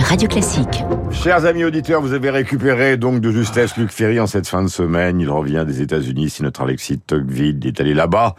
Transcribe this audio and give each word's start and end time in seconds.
Radio 0.00 0.28
Classique. 0.28 0.84
Chers 1.10 1.46
amis 1.46 1.64
auditeurs, 1.64 2.00
vous 2.00 2.12
avez 2.12 2.30
récupéré 2.30 2.96
donc 2.96 3.20
de 3.20 3.30
justesse 3.30 3.76
Luc 3.76 3.90
Ferry 3.90 4.20
en 4.20 4.26
cette 4.26 4.46
fin 4.46 4.62
de 4.62 4.68
semaine. 4.68 5.20
Il 5.20 5.30
revient 5.30 5.64
des 5.66 5.80
États-Unis 5.80 6.30
si 6.30 6.42
notre 6.42 6.62
Alexis 6.62 6.98
Tocqueville 6.98 7.66
est 7.66 7.80
allé 7.80 7.94
là-bas. 7.94 8.34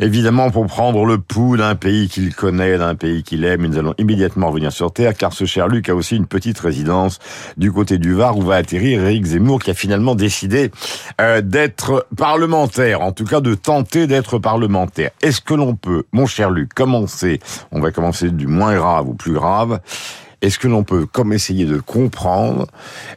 Évidemment 0.00 0.50
pour 0.50 0.66
prendre 0.66 1.04
le 1.04 1.18
pouls 1.18 1.56
d'un 1.56 1.74
pays 1.74 2.08
qu'il 2.08 2.34
connaît, 2.34 2.78
d'un 2.78 2.94
pays 2.94 3.22
qu'il 3.22 3.44
aime. 3.44 3.66
Nous 3.66 3.78
allons 3.78 3.94
immédiatement 3.98 4.48
revenir 4.48 4.70
sur 4.72 4.92
Terre 4.92 5.14
car 5.14 5.32
ce 5.32 5.44
cher 5.44 5.68
Luc 5.68 5.88
a 5.88 5.94
aussi 5.94 6.16
une 6.16 6.26
petite 6.26 6.58
résidence 6.58 7.18
du 7.56 7.72
côté 7.72 7.98
du 7.98 8.14
Var 8.14 8.36
où 8.38 8.42
va 8.42 8.56
atterrir 8.56 9.02
Éric 9.02 9.24
Zemmour 9.24 9.60
qui 9.60 9.70
a 9.70 9.74
finalement 9.74 10.14
décidé 10.14 10.70
euh, 11.20 11.40
d'être 11.40 12.06
parlementaire, 12.16 13.00
en 13.00 13.12
tout 13.12 13.24
cas 13.24 13.40
de 13.40 13.54
tenter 13.54 14.06
d'être 14.06 14.38
parlementaire. 14.38 15.10
Est-ce 15.22 15.40
que 15.40 15.54
l'on 15.54 15.74
peut, 15.74 16.04
mon 16.12 16.26
cher 16.26 16.50
Luc, 16.50 16.72
commencer, 16.74 17.40
on 17.72 17.80
va 17.80 17.90
commencer 17.90 18.30
du 18.30 18.46
moins 18.46 18.76
grave 18.76 19.08
au 19.08 19.14
plus 19.14 19.32
grave, 19.32 19.80
est-ce 20.42 20.58
que 20.58 20.68
l'on 20.68 20.82
peut 20.82 21.06
comme 21.06 21.32
essayer 21.32 21.64
de 21.64 21.78
comprendre 21.78 22.66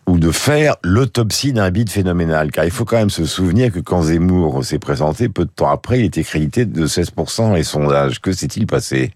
ou 0.07 0.19
de 0.19 0.31
faire 0.31 0.75
l'autopsie 0.83 1.53
d'un 1.53 1.71
bide 1.71 1.89
phénoménal? 1.89 2.51
Car 2.51 2.65
il 2.65 2.71
faut 2.71 2.85
quand 2.85 2.97
même 2.97 3.09
se 3.09 3.25
souvenir 3.25 3.71
que 3.71 3.79
quand 3.79 4.03
Zemmour 4.03 4.63
s'est 4.63 4.79
présenté, 4.79 5.27
peu 5.27 5.45
de 5.45 5.49
temps 5.49 5.69
après, 5.69 5.99
il 5.99 6.05
était 6.05 6.23
crédité 6.23 6.65
de 6.65 6.85
16% 6.85 7.55
les 7.55 7.63
sondages. 7.63 8.21
Que 8.21 8.31
s'est-il 8.31 8.67
passé? 8.67 9.11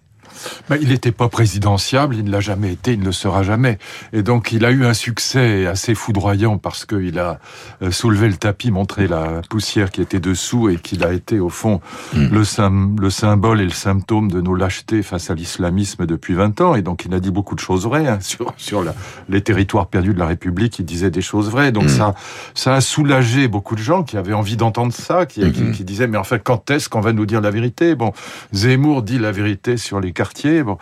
Il 0.80 0.88
n'était 0.88 1.12
pas 1.12 1.28
présidentiable, 1.28 2.16
il 2.16 2.24
ne 2.24 2.30
l'a 2.30 2.40
jamais 2.40 2.72
été, 2.72 2.92
il 2.92 3.00
ne 3.00 3.06
le 3.06 3.12
sera 3.12 3.42
jamais. 3.42 3.78
Et 4.12 4.22
donc 4.22 4.52
il 4.52 4.64
a 4.64 4.70
eu 4.70 4.84
un 4.84 4.94
succès 4.94 5.66
assez 5.66 5.94
foudroyant 5.94 6.58
parce 6.58 6.86
qu'il 6.86 7.18
a 7.18 7.38
euh, 7.82 7.90
soulevé 7.90 8.28
le 8.28 8.36
tapis, 8.36 8.70
montré 8.70 9.08
la 9.08 9.42
poussière 9.48 9.90
qui 9.90 10.00
était 10.00 10.20
dessous 10.20 10.68
et 10.68 10.76
qu'il 10.76 11.04
a 11.04 11.12
été 11.12 11.40
au 11.40 11.48
fond 11.48 11.80
hmm. 12.14 12.28
le, 12.32 13.00
le, 13.00 13.10
symbole 13.10 13.60
et 13.60 13.64
le 13.64 13.70
symptôme 13.70 14.30
de 14.30 14.40
nos 14.40 14.54
lâchetés 14.54 15.02
face 15.02 15.30
à 15.30 15.34
l'islamisme 15.34 16.06
depuis 16.06 16.34
20 16.34 16.60
ans. 16.60 16.74
Et 16.74 16.82
donc 16.82 17.04
il 17.04 17.14
a 17.14 17.20
dit 17.20 17.30
beaucoup 17.30 17.54
de 17.54 17.60
choses 17.60 17.84
vraies 17.84 18.08
hein, 18.08 18.18
sur, 18.22 18.52
sur 18.56 18.84
les 19.28 19.40
territoires 19.42 19.88
perdus 19.88 20.14
de 20.14 20.18
la 20.18 20.26
République, 20.26 20.78
il 20.78 20.84
disait 20.84 21.10
des 21.10 21.22
choses 21.22 21.50
vraies. 21.50 21.72
Donc 21.72 21.84
hmm. 21.84 21.88
ça, 21.88 22.14
ça 22.54 22.74
a 22.74 22.80
soulagé 22.80 23.48
beaucoup 23.48 23.74
de 23.74 23.82
gens 23.82 24.02
qui 24.02 24.16
avaient 24.16 24.32
envie 24.32 24.56
d'entendre 24.56 24.92
ça, 24.92 25.26
qui, 25.26 25.44
hmm. 25.44 25.72
qui, 25.72 25.84
disaient 25.84 26.06
mais 26.06 26.18
en 26.18 26.24
fait 26.24 26.42
quand 26.42 26.70
est-ce 26.70 26.88
qu'on 26.88 27.00
va 27.00 27.12
nous 27.12 27.26
dire 27.26 27.40
la 27.40 27.50
vérité? 27.50 27.94
Bon, 27.94 28.12
Zemmour 28.52 29.02
dit 29.02 29.18
la 29.18 29.32
vérité 29.32 29.76
sur 29.76 30.00
les 30.00 30.12
Bon. 30.64 30.78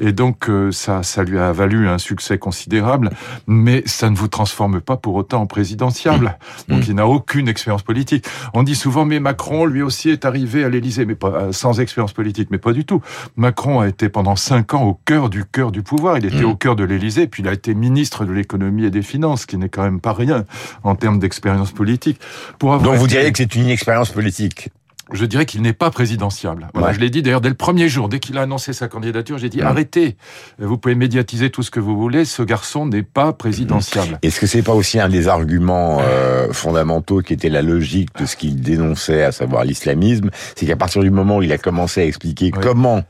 Et 0.00 0.12
donc, 0.12 0.48
euh, 0.48 0.72
ça, 0.72 1.02
ça 1.02 1.22
lui 1.22 1.38
a 1.38 1.52
valu 1.52 1.88
un 1.88 1.98
succès 1.98 2.38
considérable, 2.38 3.10
mais 3.46 3.82
ça 3.86 4.10
ne 4.10 4.16
vous 4.16 4.28
transforme 4.28 4.80
pas 4.80 4.96
pour 4.96 5.14
autant 5.14 5.42
en 5.42 5.46
présidentiable. 5.46 6.36
Mmh. 6.68 6.72
Donc, 6.72 6.88
il 6.88 6.94
n'a 6.94 7.06
aucune 7.06 7.48
expérience 7.48 7.82
politique. 7.82 8.26
On 8.54 8.62
dit 8.62 8.74
souvent, 8.74 9.04
mais 9.04 9.20
Macron, 9.20 9.66
lui 9.66 9.82
aussi, 9.82 10.10
est 10.10 10.24
arrivé 10.24 10.64
à 10.64 10.68
l'Élysée, 10.68 11.04
mais 11.04 11.14
pas 11.14 11.28
euh, 11.28 11.52
sans 11.52 11.80
expérience 11.80 12.12
politique, 12.12 12.48
mais 12.50 12.58
pas 12.58 12.72
du 12.72 12.84
tout. 12.84 13.00
Macron 13.36 13.80
a 13.80 13.88
été 13.88 14.08
pendant 14.08 14.36
cinq 14.36 14.74
ans 14.74 14.82
au 14.82 14.94
cœur 15.04 15.30
du 15.30 15.44
cœur 15.44 15.72
du 15.72 15.82
pouvoir. 15.82 16.18
Il 16.18 16.26
était 16.26 16.42
mmh. 16.42 16.46
au 16.46 16.56
cœur 16.56 16.76
de 16.76 16.84
l'Élysée, 16.84 17.26
puis 17.26 17.42
il 17.42 17.48
a 17.48 17.52
été 17.52 17.74
ministre 17.74 18.24
de 18.24 18.32
l'économie 18.32 18.84
et 18.84 18.90
des 18.90 19.02
finances, 19.02 19.42
ce 19.42 19.46
qui 19.46 19.56
n'est 19.56 19.68
quand 19.68 19.82
même 19.82 20.00
pas 20.00 20.12
rien 20.12 20.44
en 20.82 20.94
termes 20.94 21.18
d'expérience 21.18 21.72
politique. 21.72 22.20
Pour 22.58 22.74
avoir 22.74 22.92
Donc, 22.92 23.00
vous 23.00 23.06
diriez 23.06 23.30
que 23.32 23.38
c'est 23.38 23.54
une 23.54 23.68
expérience 23.68 24.10
politique? 24.10 24.70
Je 25.12 25.24
dirais 25.24 25.46
qu'il 25.46 25.62
n'est 25.62 25.72
pas 25.72 25.90
présidentiable. 25.90 26.68
Voilà, 26.74 26.92
Je 26.92 27.00
l'ai 27.00 27.10
dit 27.10 27.22
d'ailleurs 27.22 27.40
dès 27.40 27.48
le 27.48 27.54
premier 27.54 27.88
jour, 27.88 28.08
dès 28.08 28.18
qu'il 28.18 28.38
a 28.38 28.42
annoncé 28.42 28.72
sa 28.72 28.88
candidature, 28.88 29.38
j'ai 29.38 29.48
dit 29.48 29.62
arrêtez, 29.62 30.16
vous 30.58 30.78
pouvez 30.78 30.94
médiatiser 30.94 31.50
tout 31.50 31.62
ce 31.62 31.70
que 31.70 31.80
vous 31.80 31.96
voulez, 31.96 32.24
ce 32.24 32.42
garçon 32.42 32.86
n'est 32.86 33.02
pas 33.02 33.32
présidentiable. 33.32 34.18
Est-ce 34.22 34.40
que 34.40 34.46
c'est 34.46 34.62
pas 34.62 34.74
aussi 34.74 34.98
un 35.00 35.08
des 35.08 35.28
arguments 35.28 35.98
euh, 36.00 36.52
fondamentaux 36.52 37.20
qui 37.20 37.32
était 37.32 37.48
la 37.48 37.62
logique 37.62 38.10
de 38.18 38.26
ce 38.26 38.36
qu'il 38.36 38.60
dénonçait, 38.60 39.22
à 39.22 39.32
savoir 39.32 39.64
l'islamisme, 39.64 40.30
c'est 40.54 40.66
qu'à 40.66 40.76
partir 40.76 41.02
du 41.02 41.10
moment 41.10 41.38
où 41.38 41.42
il 41.42 41.52
a 41.52 41.58
commencé 41.58 42.02
à 42.02 42.04
expliquer 42.04 42.50
comment 42.50 43.02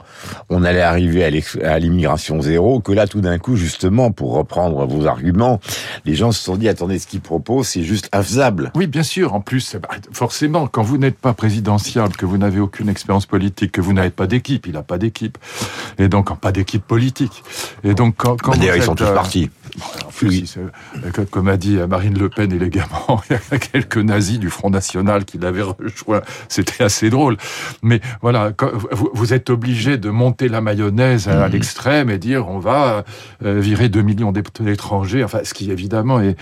on 0.49 0.65
allait 0.65 0.81
arriver 0.81 1.25
à 1.25 1.79
l'immigration 1.79 2.41
zéro, 2.43 2.81
que 2.81 2.93
là 2.93 3.07
tout 3.07 3.21
d'un 3.21 3.39
coup 3.39 3.57
justement, 3.57 4.11
pour 4.11 4.35
reprendre 4.35 4.87
vos 4.87 5.07
arguments, 5.07 5.61
les 6.05 6.15
gens 6.15 6.33
se 6.33 6.43
sont 6.43 6.57
dit 6.57 6.69
attendez, 6.69 6.99
ce 6.99 7.07
qu'il 7.07 7.21
propose 7.21 7.69
c'est 7.69 7.83
juste 7.83 8.09
infaisable. 8.13 8.73
Oui, 8.75 8.87
bien 8.87 9.03
sûr. 9.03 9.35
En 9.35 9.41
plus, 9.41 9.77
bah, 9.77 9.89
forcément, 10.13 10.67
quand 10.67 10.83
vous 10.83 10.99
n'êtes 10.99 11.19
pas 11.19 11.33
présidentiel 11.33 11.90
que 12.17 12.27
vous 12.27 12.39
n'avez 12.39 12.61
aucune 12.61 12.89
expérience 12.89 13.27
politique, 13.27 13.73
que 13.73 13.81
vous 13.81 13.93
n'avez 13.93 14.11
pas 14.11 14.27
d'équipe, 14.27 14.67
il 14.67 14.73
n'a 14.73 14.83
pas 14.83 14.99
d'équipe, 14.99 15.39
et 15.99 16.09
donc 16.09 16.39
pas 16.39 16.53
d'équipe 16.53 16.85
politique. 16.85 17.43
Et 17.85 17.95
donc 17.95 18.15
quand, 18.17 18.41
quand 18.41 18.57
bah, 18.57 18.77
ils 18.77 18.83
sont 18.83 18.95
tous 18.95 19.05
euh, 19.05 19.15
partis. 19.15 19.51
Euh, 20.27 21.25
comme 21.31 21.49
a 21.49 21.57
dit 21.57 21.79
Marine 21.89 22.19
Le 22.19 22.29
Pen 22.29 22.53
élégamment, 22.53 23.23
il 23.31 23.35
y 23.35 23.55
a 23.55 23.59
quelques 23.59 23.97
nazis 23.97 24.39
du 24.39 24.51
Front 24.51 24.71
National 24.71 25.25
qui 25.25 25.39
l'avaient 25.39 25.63
rejoint. 25.63 26.23
C'était 26.49 26.85
assez 26.85 27.11
drôle. 27.11 27.37
Mais 27.83 28.01
voilà, 28.23 28.53
vous 29.13 29.33
êtes 29.33 29.51
obligé 29.51 29.99
de 29.99 30.11
monter 30.11 30.49
la 30.49 30.61
mayonnaise 30.61 31.29
à 31.29 31.49
mmh. 31.49 31.53
l'extrême 31.53 32.11
et 32.11 32.19
dire 32.19 32.49
on 32.49 32.59
va 32.59 33.05
euh, 33.45 33.61
virer 33.61 33.89
2 33.89 34.03
millions 34.03 34.33
d'étrangers. 34.33 35.25
Enfin, 35.25 35.41
ce 35.45 35.55
qui 35.55 35.71
évidemment 35.71 36.21
est, 36.21 36.37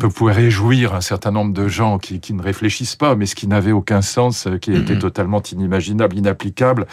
peut 0.00 0.08
pouvoir 0.08 0.36
réjouir 0.36 0.94
un 0.94 1.00
certain 1.00 1.30
nombre 1.30 1.52
de 1.52 1.68
gens 1.68 1.98
qui, 1.98 2.20
qui 2.20 2.32
ne 2.34 2.42
réfléchissent 2.42 2.96
pas, 2.96 3.14
mais 3.14 3.26
ce 3.26 3.34
qui 3.34 3.46
n'avait 3.46 3.72
aucun 3.72 4.02
sens, 4.02 4.48
qui 4.60 4.72
était 4.72 4.94
mm-hmm. 4.94 4.98
totalement 4.98 5.42
inimaginable, 5.42 6.16
inapplicable, 6.16 6.86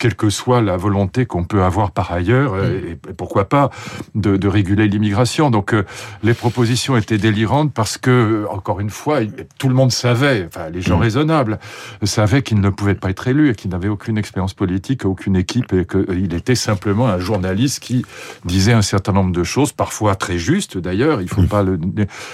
quelle 0.00 0.14
que 0.14 0.30
soit 0.30 0.60
la 0.60 0.76
volonté 0.76 1.26
qu'on 1.26 1.44
peut 1.44 1.62
avoir 1.62 1.90
par 1.90 2.12
ailleurs, 2.12 2.54
mm. 2.54 2.64
et, 3.08 3.12
pourquoi 3.16 3.48
pas, 3.48 3.70
de, 4.14 4.36
de 4.36 4.48
réguler 4.48 4.88
l'immigration. 4.88 5.50
Donc 5.50 5.65
euh, 5.72 5.84
les 6.22 6.34
propositions 6.34 6.96
étaient 6.96 7.18
délirantes 7.18 7.72
parce 7.72 7.98
que, 7.98 8.46
encore 8.50 8.80
une 8.80 8.90
fois, 8.90 9.20
tout 9.58 9.68
le 9.68 9.74
monde 9.74 9.92
savait, 9.92 10.46
enfin 10.46 10.70
les 10.70 10.82
gens 10.82 10.98
mm. 10.98 11.02
raisonnables, 11.02 11.58
savaient 12.02 12.42
qu'il 12.42 12.60
ne 12.60 12.70
pouvait 12.70 12.94
pas 12.94 13.10
être 13.10 13.26
élu 13.28 13.50
et 13.50 13.54
qu'il 13.54 13.70
n'avait 13.70 13.88
aucune 13.88 14.18
expérience 14.18 14.54
politique, 14.54 15.04
aucune 15.04 15.36
équipe, 15.36 15.72
et 15.72 15.86
qu'il 15.86 16.34
était 16.34 16.54
simplement 16.54 17.08
un 17.08 17.18
journaliste 17.18 17.80
qui 17.80 18.04
disait 18.44 18.72
un 18.72 18.82
certain 18.82 19.12
nombre 19.12 19.32
de 19.32 19.44
choses, 19.44 19.72
parfois 19.72 20.14
très 20.14 20.38
justes 20.38 20.78
d'ailleurs, 20.78 21.20
il 21.20 21.28
faut 21.28 21.42
mm. 21.42 21.48
pas 21.48 21.62
le... 21.62 21.78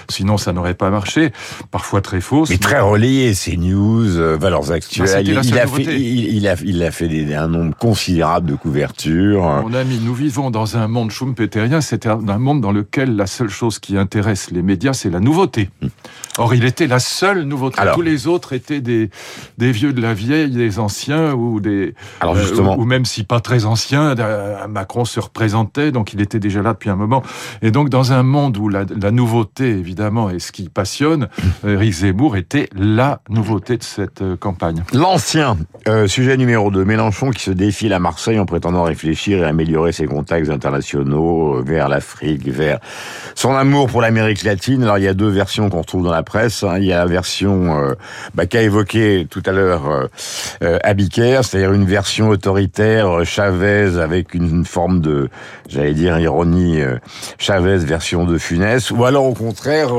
Sinon 0.09 0.37
ça 0.39 0.53
n'aurait 0.53 0.75
pas 0.75 0.91
marché, 0.91 1.33
parfois 1.71 2.01
très 2.01 2.21
fausses. 2.21 2.51
Mais 2.51 2.59
très 2.59 2.81
relayé, 2.81 3.35
ces 3.35 3.57
news, 3.57 4.17
euh, 4.17 4.37
valeurs 4.37 4.73
actuelles 4.73 5.23
il, 5.25 5.59
a 5.59 5.67
fait, 5.67 5.83
il, 5.83 6.49
a, 6.49 6.55
il, 6.65 6.83
a, 6.83 6.91
fait 6.91 7.35
un 7.35 7.49
nombre 7.49 7.77
considérable 7.77 8.51
de 8.51 8.55
couvertures. 8.55 9.43
Mon 9.63 9.75
ami, 9.75 10.01
nous 10.03 10.15
vivons 10.15 10.51
dans 10.51 10.77
un 10.77 10.89
monde 10.89 11.11
schumpeterien, 11.11 11.81
c'est 11.81 12.07
un 12.07 12.17
monde 12.39 12.61
dans 12.61 12.73
lequel 12.73 13.17
la 13.23 13.29
seule 13.29 13.51
chose 13.51 13.79
qui 13.79 13.97
intéresse 13.97 14.51
les 14.51 14.63
médias, 14.63 14.95
c'est 14.95 15.09
la 15.09 15.21
nouveauté. 15.21 15.71
Hmm. 15.81 15.87
Or, 16.39 16.55
il 16.55 16.65
était 16.65 16.89
la 16.89 16.99
seule 16.99 17.43
nouveauté. 17.43 17.81
Tous 17.95 18.03
les 18.03 18.27
autres 18.27 18.53
étaient 18.53 18.81
des, 18.81 19.11
des 19.59 19.71
vieux 19.71 19.93
de 19.93 20.01
la 20.01 20.13
vieille, 20.13 20.51
des 20.51 20.81
anciens 20.81 21.35
ou 21.35 21.61
des. 21.61 21.95
Alors 22.21 22.35
justement. 22.35 22.73
Euh, 22.73 22.79
ou, 22.79 22.85
même 22.85 23.05
si 23.05 23.23
pas 23.23 23.39
très 23.39 23.65
anciens, 23.65 24.19
euh, 24.19 24.67
Macron 24.67 25.05
se 25.05 25.21
représentait, 25.21 25.93
donc 25.93 26.15
il 26.15 26.21
était 26.21 26.41
déjà 26.41 26.63
là 26.63 26.73
depuis 26.73 26.91
un 26.91 26.97
moment. 26.97 27.23
Et 27.61 27.71
donc, 27.71 27.91
dans 27.91 28.13
un 28.13 28.25
monde 28.25 28.57
où 28.57 28.69
la, 28.69 28.85
la 29.01 29.13
nouveauté, 29.13 29.69
évidemment, 29.69 30.29
est 30.29 30.41
ce 30.41 30.51
qui 30.51 30.69
passionne, 30.69 31.29
hmm. 31.63 31.69
Eric 31.69 31.93
Zemmour 31.93 32.37
était 32.37 32.69
la 32.75 33.21
nouveauté 33.29 33.77
de 33.77 33.85
cette 33.85 34.23
euh, 34.23 34.37
campagne. 34.37 34.83
L'ancien 34.93 35.57
euh, 35.89 36.07
sujet 36.07 36.37
numéro 36.37 36.71
2, 36.71 36.85
Mélenchon 36.85 37.31
qui 37.31 37.43
se 37.43 37.51
défile 37.51 37.93
à 37.93 37.99
Marseille 37.99 38.39
en 38.39 38.47
prétendant 38.47 38.85
réfléchir 38.85 39.39
et 39.39 39.45
améliorer 39.45 39.91
ses 39.91 40.07
contacts 40.07 40.49
internationaux 40.49 41.57
euh, 41.57 41.63
vers 41.63 41.89
l'Afrique, 41.89 42.49
vers 42.49 42.79
son 43.35 43.55
amour 43.55 43.89
pour 43.89 44.01
l'Amérique 44.01 44.45
latine. 44.45 44.83
Alors 44.83 44.99
il 44.99 45.05
y 45.05 45.09
a 45.09 45.15
deux 45.15 45.29
versions 45.29 45.71
qu'on 45.71 45.81
retrouve 45.81 46.05
dans 46.05 46.13
la 46.13 46.23
presse. 46.23 46.63
Hein. 46.63 46.79
Il 46.79 46.85
y 46.85 46.93
a 46.93 46.99
la 46.99 47.07
version 47.07 47.79
euh, 47.79 47.95
bah, 48.35 48.47
qu'a 48.47 48.63
évoqué 48.63 49.27
tout 49.29 49.43
à 49.47 49.53
l'heure 49.53 50.09
euh, 50.63 50.79
Abiker, 50.83 51.41
c'est-à-dire 51.43 51.73
une 51.73 51.87
version 51.87 52.29
autoritaire 52.29 53.25
Chavez 53.25 53.99
avec 54.01 54.35
une 54.35 54.65
forme 54.65 55.01
de, 55.01 55.29
j'allais 55.69 55.95
dire 55.95 56.19
ironie, 56.19 56.81
Chavez 57.39 57.79
version 57.79 58.25
de 58.25 58.39
Funès, 58.39 58.91
ou 58.91 59.05
alors 59.05 59.25
au 59.25 59.35
contraire 59.35 59.93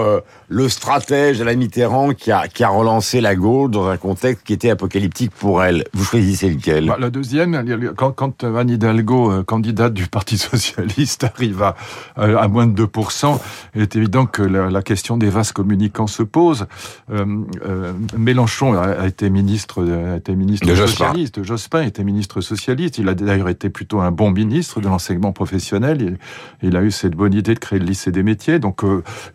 le 0.54 0.70
stratège 0.70 1.42
à 1.42 1.46
la 1.46 1.56
Mitterrand 1.56 2.14
qui 2.14 2.32
a, 2.32 2.48
qui 2.48 2.64
a 2.64 2.70
relancé 2.70 3.22
la 3.22 3.36
gauche 3.36 3.72
dans 3.72 3.88
un 3.88 3.98
contexte 3.98 4.46
qui 4.46 4.54
était 4.54 4.70
apocalyptique 4.70 5.32
pour 5.32 5.64
elle. 5.64 5.84
Vous 5.94 6.04
choisissez 6.04 6.48
lequel? 6.48 6.86
Bah, 6.86 6.98
La 7.00 7.10
deuxième, 7.10 7.66
quand, 7.96 8.12
quand 8.12 8.44
Anne 8.44 8.70
Hidalgo, 8.70 9.32
euh, 9.32 9.44
candidate 9.44 9.94
du 9.94 10.06
Parti 10.06 10.38
Socialiste, 10.54 11.24
arrive 11.24 11.64
à, 11.64 11.76
à 12.16 12.48
moins 12.48 12.68
de 12.68 12.86
2%, 12.86 13.40
il 13.74 13.82
est 13.82 13.96
évident 13.96 14.28
que 14.28 14.44
la, 14.44 14.84
question 14.84 15.18
des 15.18 15.30
vases 15.30 15.54
communicants 15.54 16.08
se 16.08 16.22
pose. 16.22 16.68
Euh, 17.12 17.26
euh, 17.66 17.94
Mélenchon 18.16 18.74
a, 18.74 19.08
été 19.08 19.32
ministre, 19.32 19.84
a 19.84 20.18
été 20.18 20.36
ministre 20.36 20.68
de 20.68 20.76
socialiste, 20.76 21.38
Jospin. 21.38 21.54
Jospin 21.54 21.82
était 21.84 22.04
ministre 22.04 22.42
socialiste, 22.42 23.00
il 23.00 23.10
a 23.10 23.16
d'ailleurs 23.16 23.50
été 23.50 23.70
plutôt 23.70 24.02
un 24.02 24.12
bon 24.12 24.30
ministre 24.30 24.82
de 24.82 24.88
l'enseignement 24.88 25.32
professionnel, 25.32 26.02
il, 26.02 26.68
il, 26.68 26.76
a 26.76 26.84
eu 26.84 26.92
cette 26.92 27.16
bonne 27.16 27.34
idée 27.34 27.56
de 27.56 27.60
créer 27.60 27.80
le 27.80 27.86
lycée 27.86 28.12
des 28.12 28.24
métiers, 28.24 28.60
donc 28.60 28.82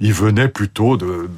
il 0.00 0.12
venait 0.12 0.49
plutôt 0.49 0.97
de 0.97 1.08
euh, 1.09 1.29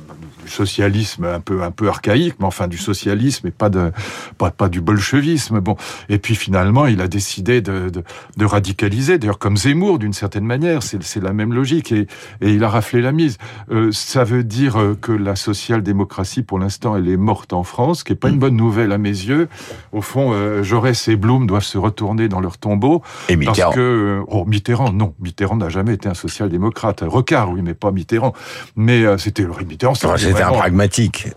socialisme 0.47 1.25
un 1.25 1.41
peu 1.41 1.63
un 1.63 1.71
peu 1.71 1.89
archaïque, 1.89 2.37
mais 2.39 2.47
enfin 2.47 2.69
du 2.69 2.79
socialisme 2.79 3.47
et 3.47 3.51
pas 3.51 3.69
de 3.69 3.93
pas, 4.39 4.51
pas 4.51 4.69
du 4.69 4.81
bolchevisme. 4.81 5.61
Bon, 5.61 5.77
et 6.09 6.19
puis 6.19 6.35
finalement, 6.35 6.87
il 6.87 7.01
a 7.01 7.09
décidé 7.09 7.61
de, 7.61 7.91
de, 7.91 8.03
de 8.37 8.45
radicaliser, 8.45 9.19
d'ailleurs 9.19 9.39
comme 9.39 9.57
Zemmour 9.57 9.99
d'une 9.99 10.13
certaine 10.13 10.45
manière, 10.45 10.83
c'est 10.83 11.23
la 11.23 11.33
même 11.33 11.53
logique, 11.53 11.93
et, 11.93 12.07
et 12.41 12.53
il 12.53 12.65
a 12.65 12.69
raflé 12.69 13.01
la 13.01 13.13
mise. 13.13 13.39
Euh, 13.71 13.91
ça 13.93 14.25
veut 14.25 14.45
dire 14.45 14.79
que 15.01 15.13
la 15.13 15.37
social-démocratie, 15.37 16.43
pour 16.43 16.59
l'instant, 16.59 16.97
elle 16.97 17.09
est 17.09 17.17
morte 17.17 17.53
en 17.53 17.63
France, 17.63 18.01
ce 18.01 18.05
qui 18.05 18.13
est 18.13 18.17
pas 18.17 18.29
une 18.29 18.39
bonne 18.39 18.57
nouvelle 18.57 18.93
à 18.93 18.99
mes 18.99 19.09
yeux. 19.09 19.49
Au 19.93 20.03
fond, 20.03 20.33
euh, 20.33 20.63
Jaurès 20.63 21.09
et 21.09 21.17
Blum 21.17 21.47
doivent 21.47 21.65
se 21.65 21.79
retourner 21.79 22.29
dans 22.29 22.41
leur 22.41 22.59
tombeau. 22.59 23.03
Et 23.29 23.37
Mitterrand. 23.37 23.71
Parce 23.71 23.75
que, 23.77 23.81
euh, 23.81 24.25
oh, 24.29 24.45
Mitterrand, 24.47 24.93
non. 24.93 25.15
Mitterrand 25.21 25.57
n'a 25.57 25.69
jamais 25.69 25.95
été 25.95 26.09
un 26.09 26.15
social-démocrate. 26.15 27.03
Recard, 27.07 27.51
oui, 27.51 27.61
mais 27.63 27.75
pas 27.75 27.91
Mitterrand. 27.91 28.33
Mais 28.77 29.05
euh, 29.05 29.19
c'était 29.19 29.45
Mitterrand. 29.67 29.95
C'était 29.95 30.30
un 30.37 30.53
pragmatique. 30.53 31.29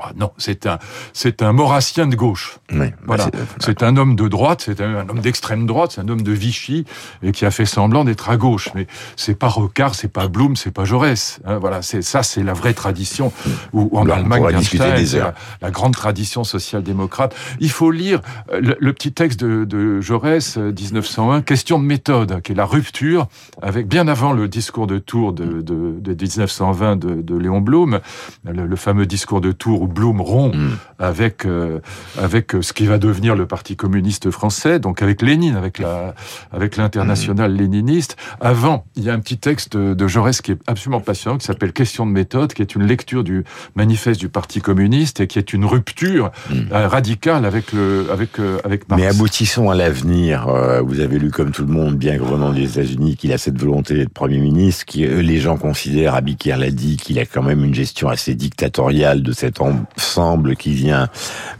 Oh, 0.00 0.08
non, 0.16 0.30
c'est 0.38 0.66
un, 0.66 0.78
c'est 1.12 1.42
un 1.42 1.52
maurassien 1.52 2.06
de 2.06 2.14
gauche. 2.16 2.58
Oui, 2.72 2.86
voilà. 3.06 3.26
bah, 3.26 3.38
C'est 3.58 3.82
un 3.82 3.96
homme 3.96 4.14
de 4.16 4.28
droite, 4.28 4.62
c'est 4.64 4.80
un, 4.80 4.96
un 4.96 5.08
homme 5.08 5.20
d'extrême 5.20 5.66
droite, 5.66 5.92
c'est 5.94 6.00
un 6.00 6.08
homme 6.08 6.22
de 6.22 6.32
Vichy 6.32 6.84
et 7.22 7.32
qui 7.32 7.44
a 7.44 7.50
fait 7.50 7.64
semblant 7.66 8.04
d'être 8.04 8.30
à 8.30 8.36
gauche. 8.36 8.68
Mais 8.74 8.86
c'est 9.16 9.34
pas 9.34 9.48
Rocard, 9.48 9.94
c'est 9.94 10.12
pas 10.12 10.28
Blum, 10.28 10.56
c'est 10.56 10.70
pas 10.70 10.84
Jaurès. 10.84 11.40
Hein, 11.44 11.58
voilà, 11.58 11.82
c'est 11.82 12.02
ça, 12.02 12.22
c'est 12.22 12.42
la 12.42 12.52
vraie 12.52 12.74
tradition. 12.74 13.32
Où, 13.72 13.88
où 13.92 13.98
en 13.98 14.04
Là, 14.04 14.16
Allemagne, 14.16 14.42
des 14.60 15.18
la, 15.18 15.34
la 15.60 15.70
grande 15.70 15.94
tradition 15.94 16.44
social-démocrate. 16.44 17.34
Il 17.60 17.70
faut 17.70 17.90
lire 17.90 18.20
euh, 18.52 18.60
le, 18.60 18.76
le 18.78 18.92
petit 18.92 19.12
texte 19.12 19.40
de, 19.40 19.64
de 19.64 20.00
Jaurès, 20.00 20.56
euh, 20.58 20.72
1901, 20.72 21.42
question 21.42 21.78
de 21.78 21.84
méthode, 21.84 22.40
qui 22.42 22.52
est 22.52 22.54
la 22.54 22.64
rupture 22.64 23.26
avec 23.62 23.88
bien 23.88 24.08
avant 24.08 24.32
le 24.32 24.48
discours 24.48 24.86
de 24.86 24.98
Tours 24.98 25.32
de, 25.32 25.60
de, 25.62 25.98
de 26.00 26.14
1920 26.14 26.96
de, 26.96 27.36
Léon 27.38 27.60
Blum, 27.60 28.00
le, 28.44 28.66
le 28.66 28.76
fameux 28.76 29.06
discours 29.06 29.40
de 29.40 29.52
Tours 29.52 29.82
où 29.82 29.87
Blum 29.88 30.20
rompt 30.20 30.54
Mm. 30.58 30.76
avec 30.98 31.46
euh, 31.46 31.78
avec 32.20 32.54
euh, 32.54 32.62
ce 32.62 32.72
qui 32.72 32.86
va 32.86 32.98
devenir 32.98 33.36
le 33.36 33.46
Parti 33.46 33.76
communiste 33.76 34.30
français, 34.30 34.78
donc 34.78 35.02
avec 35.02 35.22
Lénine, 35.22 35.56
avec 35.56 35.78
la 35.78 36.14
avec 36.52 36.76
l'international 36.76 37.54
léniniste. 37.54 38.16
Avant, 38.40 38.84
il 38.96 39.04
y 39.04 39.10
a 39.10 39.14
un 39.14 39.20
petit 39.20 39.38
texte 39.38 39.76
de, 39.76 40.08
Jaurès 40.08 40.40
qui 40.40 40.52
est 40.52 40.58
absolument 40.66 41.00
passionnant, 41.00 41.38
qui 41.38 41.46
s'appelle 41.46 41.72
Question 41.72 42.06
de 42.06 42.12
méthode, 42.12 42.52
qui 42.52 42.62
est 42.62 42.74
une 42.74 42.84
lecture 42.84 43.22
du 43.22 43.44
manifeste 43.76 44.18
du 44.18 44.28
Parti 44.28 44.60
communiste 44.60 45.20
et 45.20 45.26
qui 45.26 45.38
est 45.38 45.52
une 45.52 45.64
rupture 45.64 46.30
euh, 46.50 46.88
radicale 46.88 47.44
avec 47.44 47.72
le 47.72 48.06
avec 48.10 48.40
euh, 48.40 48.58
avec 48.64 48.88
Marx. 48.88 49.02
Mais 49.02 49.08
aboutissons 49.08 49.70
à 49.70 49.74
l'avenir. 49.74 50.48
Vous 50.84 51.00
avez 51.00 51.18
lu 51.18 51.30
comme 51.30 51.52
tout 51.52 51.62
le 51.62 51.72
monde, 51.72 51.96
bien 51.96 52.18
revenant 52.20 52.52
des 52.52 52.78
États-Unis, 52.78 53.16
qu'il 53.16 53.32
a 53.32 53.38
cette 53.38 53.58
volonté 53.58 53.94
d'être 53.94 54.08
Premier 54.08 54.38
ministre, 54.38 54.84
qui 54.84 55.06
les 55.06 55.40
gens 55.40 55.56
considèrent, 55.56 56.14
Abikir 56.14 56.56
l'a 56.56 56.70
dit, 56.70 56.96
qu'il 56.96 57.18
a 57.18 57.26
quand 57.26 57.42
même 57.42 57.64
une 57.64 57.74
gestion 57.74 58.08
assez 58.08 58.34
dictatoriale 58.34 59.22
de 59.22 59.32
cet 59.32 59.60
ensemble 59.96 60.56
qui 60.56 60.72
vient 60.72 61.08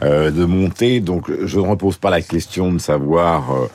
euh, 0.03 0.31
de 0.31 0.45
monter. 0.45 0.99
Donc 0.99 1.31
je 1.45 1.59
ne 1.59 1.67
repose 1.67 1.97
pas 1.97 2.09
la 2.09 2.21
question 2.21 2.71
de 2.71 2.79
savoir 2.79 3.53
euh, 3.53 3.69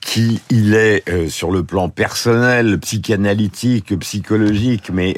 qui 0.00 0.40
il 0.50 0.74
est 0.74 1.08
euh, 1.08 1.28
sur 1.28 1.50
le 1.50 1.62
plan 1.62 1.88
personnel, 1.88 2.78
psychanalytique, 2.78 3.98
psychologique, 3.98 4.90
mais 4.92 5.16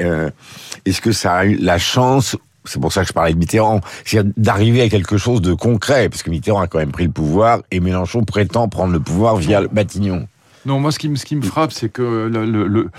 est-ce 0.85 1.01
que 1.01 1.13
ça 1.13 1.35
a 1.35 1.45
eu 1.45 1.57
la 1.57 1.79
chance 1.79 2.37
c'est 2.67 2.81
pour 2.81 2.95
ça 2.95 3.03
que 3.03 3.09
je 3.09 3.13
parlais 3.13 3.35
de 3.35 3.39
Mitterrand, 3.39 3.83
c'est 4.07 4.27
d'arriver 4.41 4.81
à 4.81 4.89
quelque 4.89 5.19
chose 5.19 5.43
de 5.43 5.53
concret, 5.53 6.09
parce 6.09 6.23
que 6.23 6.31
Mitterrand 6.31 6.63
a 6.63 6.67
quand 6.67 6.79
même 6.79 6.93
pris 6.93 7.05
le 7.05 7.11
pouvoir 7.11 7.61
et 7.71 7.79
Mélenchon 7.79 8.25
prétend 8.25 8.69
prendre 8.69 8.95
le 8.95 9.01
pouvoir 9.01 9.37
via 9.37 9.61
le 9.61 9.69
Matignon. 9.71 10.27
Non, 10.67 10.81
moi, 10.81 10.93
ce 10.93 10.99
qui 10.99 11.09
me, 11.09 11.17
ce 11.17 11.25
qui 11.27 11.37
me 11.37 11.43
frappe, 11.43 11.73
c'est 11.73 11.89
que 11.91 12.03
le, 12.03 12.47
le, 12.47 12.67
le- 12.67 12.91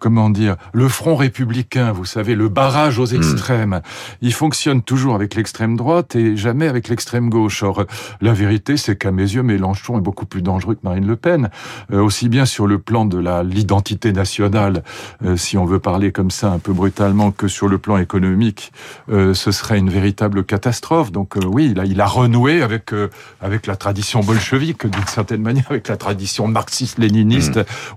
comment 0.00 0.28
dire, 0.30 0.56
le 0.72 0.88
front 0.88 1.16
républicain, 1.16 1.92
vous 1.92 2.04
savez, 2.04 2.34
le 2.34 2.48
barrage 2.48 2.98
aux 2.98 3.06
extrêmes, 3.06 3.80
il 4.20 4.32
fonctionne 4.34 4.82
toujours 4.82 5.14
avec 5.14 5.34
l'extrême 5.34 5.76
droite 5.76 6.16
et 6.16 6.36
jamais 6.36 6.68
avec 6.68 6.88
l'extrême 6.88 7.30
gauche. 7.30 7.62
Or, 7.62 7.84
la 8.20 8.32
vérité, 8.34 8.76
c'est 8.76 8.96
qu'à 8.96 9.10
mes 9.10 9.22
yeux, 9.22 9.42
Mélenchon 9.42 9.96
est 9.98 10.02
beaucoup 10.02 10.26
plus 10.26 10.42
dangereux 10.42 10.74
que 10.74 10.80
Marine 10.84 11.06
Le 11.06 11.16
Pen, 11.16 11.48
Euh, 11.92 12.00
aussi 12.02 12.28
bien 12.28 12.44
sur 12.46 12.66
le 12.66 12.78
plan 12.78 13.04
de 13.04 13.18
la 13.18 13.42
l'identité 13.42 14.12
nationale, 14.12 14.82
euh, 15.24 15.36
si 15.36 15.56
on 15.56 15.64
veut 15.64 15.78
parler 15.80 16.12
comme 16.12 16.30
ça 16.30 16.50
un 16.52 16.58
peu 16.58 16.72
brutalement, 16.72 17.30
que 17.30 17.48
sur 17.48 17.68
le 17.68 17.78
plan 17.78 17.96
économique, 17.98 18.72
euh, 19.10 19.34
ce 19.34 19.50
serait 19.52 19.78
une 19.78 19.90
véritable 19.90 20.44
catastrophe. 20.44 21.10
Donc, 21.12 21.34
oui, 21.46 21.70
il 21.72 21.80
a, 21.80 21.84
il 21.84 22.00
a 22.00 22.06
renoué 22.06 22.62
avec 22.62 22.92
avec 23.40 23.66
la 23.66 23.76
tradition 23.76 24.20
bolchevique, 24.20 24.86
d'une 24.86 25.06
certaine 25.06 25.42
manière, 25.42 25.66
avec 25.70 25.88
la 25.88 25.96
tradition 25.96 26.48
marxiste-léniniste, 26.48 27.13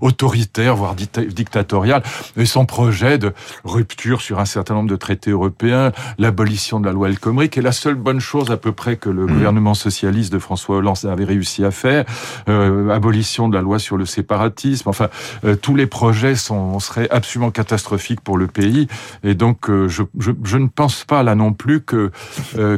autoritaire, 0.00 0.76
voire 0.76 0.94
dicta- 0.94 1.24
dictatoriale, 1.24 2.02
et 2.36 2.46
son 2.46 2.66
projet 2.66 3.18
de 3.18 3.32
rupture 3.64 4.20
sur 4.20 4.38
un 4.38 4.44
certain 4.44 4.74
nombre 4.74 4.88
de 4.90 4.96
traités 4.96 5.30
européens, 5.30 5.92
l'abolition 6.18 6.80
de 6.80 6.86
la 6.86 6.92
loi 6.92 7.08
El 7.08 7.18
Khomri, 7.18 7.48
qui 7.48 7.58
est 7.58 7.62
la 7.62 7.72
seule 7.72 7.94
bonne 7.94 8.20
chose 8.20 8.50
à 8.50 8.56
peu 8.56 8.72
près 8.72 8.96
que 8.96 9.08
le 9.08 9.26
gouvernement 9.26 9.74
socialiste 9.74 10.32
de 10.32 10.38
François 10.38 10.76
Hollande 10.76 10.98
avait 11.04 11.24
réussi 11.24 11.64
à 11.64 11.70
faire, 11.70 12.04
euh, 12.48 12.90
abolition 12.90 13.48
de 13.48 13.54
la 13.54 13.62
loi 13.62 13.78
sur 13.78 13.96
le 13.96 14.06
séparatisme, 14.06 14.88
enfin, 14.88 15.08
euh, 15.44 15.56
tous 15.56 15.74
les 15.74 15.86
projets 15.86 16.34
sont, 16.34 16.78
seraient 16.78 17.08
absolument 17.10 17.50
catastrophiques 17.50 18.20
pour 18.20 18.38
le 18.38 18.46
pays, 18.46 18.88
et 19.22 19.34
donc 19.34 19.68
euh, 19.68 19.88
je, 19.88 20.02
je, 20.18 20.32
je 20.44 20.56
ne 20.58 20.68
pense 20.68 21.04
pas 21.04 21.22
là 21.22 21.34
non 21.34 21.52
plus 21.52 21.80
que, 21.80 22.10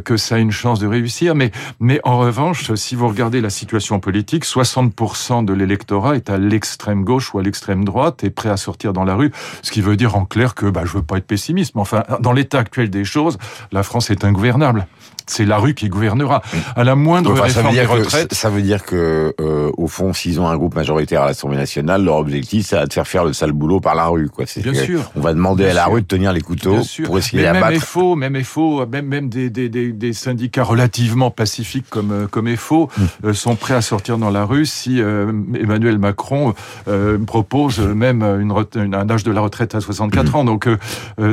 que 0.05 0.17
ça 0.17 0.37
a 0.37 0.39
une 0.39 0.51
chance 0.51 0.81
de 0.81 0.87
réussir, 0.87 1.35
mais, 1.35 1.51
mais 1.79 2.01
en 2.05 2.19
revanche, 2.19 2.73
si 2.75 2.95
vous 2.95 3.09
regardez 3.09 3.41
la 3.41 3.51
situation 3.51 4.01
politique, 4.01 4.45
60% 4.45 5.45
de 5.45 5.53
l'électorat 5.53 6.17
est 6.17 6.30
à 6.31 6.39
l'extrême 6.39 7.05
gauche 7.05 7.35
ou 7.35 7.39
à 7.39 7.43
l'extrême 7.43 7.85
droite 7.85 8.25
et 8.25 8.31
prêt 8.31 8.49
à 8.49 8.57
sortir 8.57 8.93
dans 8.93 9.05
la 9.05 9.15
rue, 9.15 9.33
ce 9.63 9.71
qui 9.71 9.81
veut 9.81 9.97
dire 9.97 10.17
en 10.17 10.25
clair 10.25 10.55
que 10.55 10.67
bah, 10.67 10.83
je 10.85 10.93
veux 10.93 11.03
pas 11.03 11.19
être 11.19 11.27
pessimiste, 11.27 11.75
mais 11.75 11.81
enfin, 11.81 12.05
dans 12.21 12.33
l'état 12.33 12.59
actuel 12.59 12.91
des 12.91 13.05
choses, 13.05 13.39
la 13.73 13.83
France 13.83 14.11
est 14.11 14.25
ingouvernable. 14.25 14.87
C'est 15.31 15.45
la 15.45 15.59
rue 15.59 15.75
qui 15.75 15.89
gouvernera. 15.89 16.43
À 16.77 16.85
la 16.85 16.95
moindre 16.97 17.33
Enfin, 17.33 17.49
ça 17.49 17.63
veut 17.63 17.69
réforme 17.69 17.75
des 17.75 17.81
dire 17.81 17.89
que 17.91 17.95
retraites, 18.05 18.35
ça 18.35 18.51
veut 18.51 18.63
dire 18.63 18.85
que 18.85 19.35
euh, 19.41 19.71
au 19.77 19.87
fond, 19.87 20.13
s'ils 20.13 20.41
ont 20.41 20.49
un 20.49 20.57
groupe 20.57 20.75
majoritaire 20.75 21.23
à 21.23 21.27
l'Assemblée 21.27 21.57
nationale, 21.57 22.05
leur 22.05 22.17
objectif, 22.17 22.67
c'est 22.67 22.87
de 22.87 22.93
faire 22.93 23.07
faire 23.07 23.25
le 23.25 23.33
sale 23.33 23.53
boulot 23.53 23.81
par 23.81 23.95
la 23.95 24.07
rue. 24.07 24.29
Quoi. 24.29 24.45
Bien 24.57 24.75
sûr. 24.75 25.11
On 25.17 25.21
va 25.21 25.33
demander 25.33 25.65
à 25.67 25.75
la 25.75 25.85
sûr. 25.85 25.93
rue 25.93 26.03
de 26.03 26.07
tenir 26.07 26.33
les 26.33 26.41
couteaux 26.41 26.79
pour 27.05 27.19
essayer 27.19 27.43
Mais 27.43 27.53
même 27.53 27.63
d'abattre. 27.63 27.85
FO, 27.85 28.17
même 28.17 28.43
FO, 28.45 28.87
même, 28.87 29.07
même 29.07 29.29
des, 29.29 29.51
des, 29.51 29.69
des, 29.69 29.93
des 29.93 30.13
syndicats 30.13 30.65
relativement 30.65 31.31
pacifiques 31.31 31.87
comme, 31.91 32.13
euh, 32.13 32.27
comme 32.27 32.55
FO 32.57 32.89
Hmm. 32.97 33.27
euh, 33.27 33.33
sont 33.35 33.57
prêts 33.57 33.75
à 33.75 33.83
sortir 33.83 34.19
dans 34.19 34.31
la 34.31 34.45
rue 34.45 34.67
si 34.67 35.01
euh, 35.01 35.31
Emmanuel 35.55 35.99
Macron 35.99 36.55
euh, 36.89 37.19
propose 37.19 37.79
même 37.79 38.23
une, 38.23 38.53
un 38.95 39.11
âge 39.11 39.23
de 39.25 39.31
la 39.31 39.41
retraite 39.41 39.75
à 39.75 39.81
64 39.81 40.35
ans. 40.37 40.45
Donc, 40.45 40.69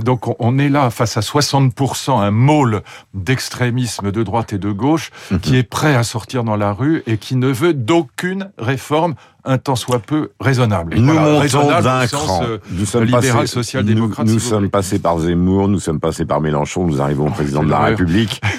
donc 0.03 0.27
on- 0.41 0.57
est 0.59 0.69
là 0.69 0.89
face 0.89 1.17
à 1.17 1.21
60%, 1.21 2.19
un 2.19 2.31
môle 2.31 2.81
de 4.11 4.23
droite 4.23 4.53
et 4.53 4.57
de 4.57 4.71
gauche 4.71 5.11
qui 5.41 5.55
est 5.55 5.63
prêt 5.63 5.95
à 5.95 6.03
sortir 6.03 6.43
dans 6.43 6.55
la 6.55 6.73
rue 6.73 7.03
et 7.07 7.17
qui 7.17 7.35
ne 7.35 7.47
veut 7.47 7.73
d'aucune 7.73 8.51
réforme 8.57 9.15
un 9.47 9.57
tant 9.57 9.75
soit 9.75 9.99
peu 9.99 10.29
raisonnable. 10.39 10.93
Et 10.95 10.99
Nous 10.99 11.05
voilà, 11.13 11.21
montons 11.21 11.39
raisonnable 11.39 11.83
d'un 11.83 12.07
cran. 12.07 12.43
euh, 12.43 12.57
Nous 12.71 12.85
sommes 12.85 13.05
libéral, 13.05 13.23
passés, 13.47 13.81
Nous, 13.83 14.07
nous 14.25 14.39
si 14.39 14.47
sommes 14.47 14.69
passés 14.69 14.99
par 14.99 15.17
Zemmour, 15.19 15.67
nous 15.69 15.79
sommes 15.79 15.99
passés 15.99 16.25
par 16.25 16.41
Mélenchon, 16.41 16.85
nous 16.85 17.01
arrivons 17.01 17.27
au 17.27 17.31
président 17.31 17.63
de 17.63 17.69
la. 17.69 17.79
République. 17.79 18.41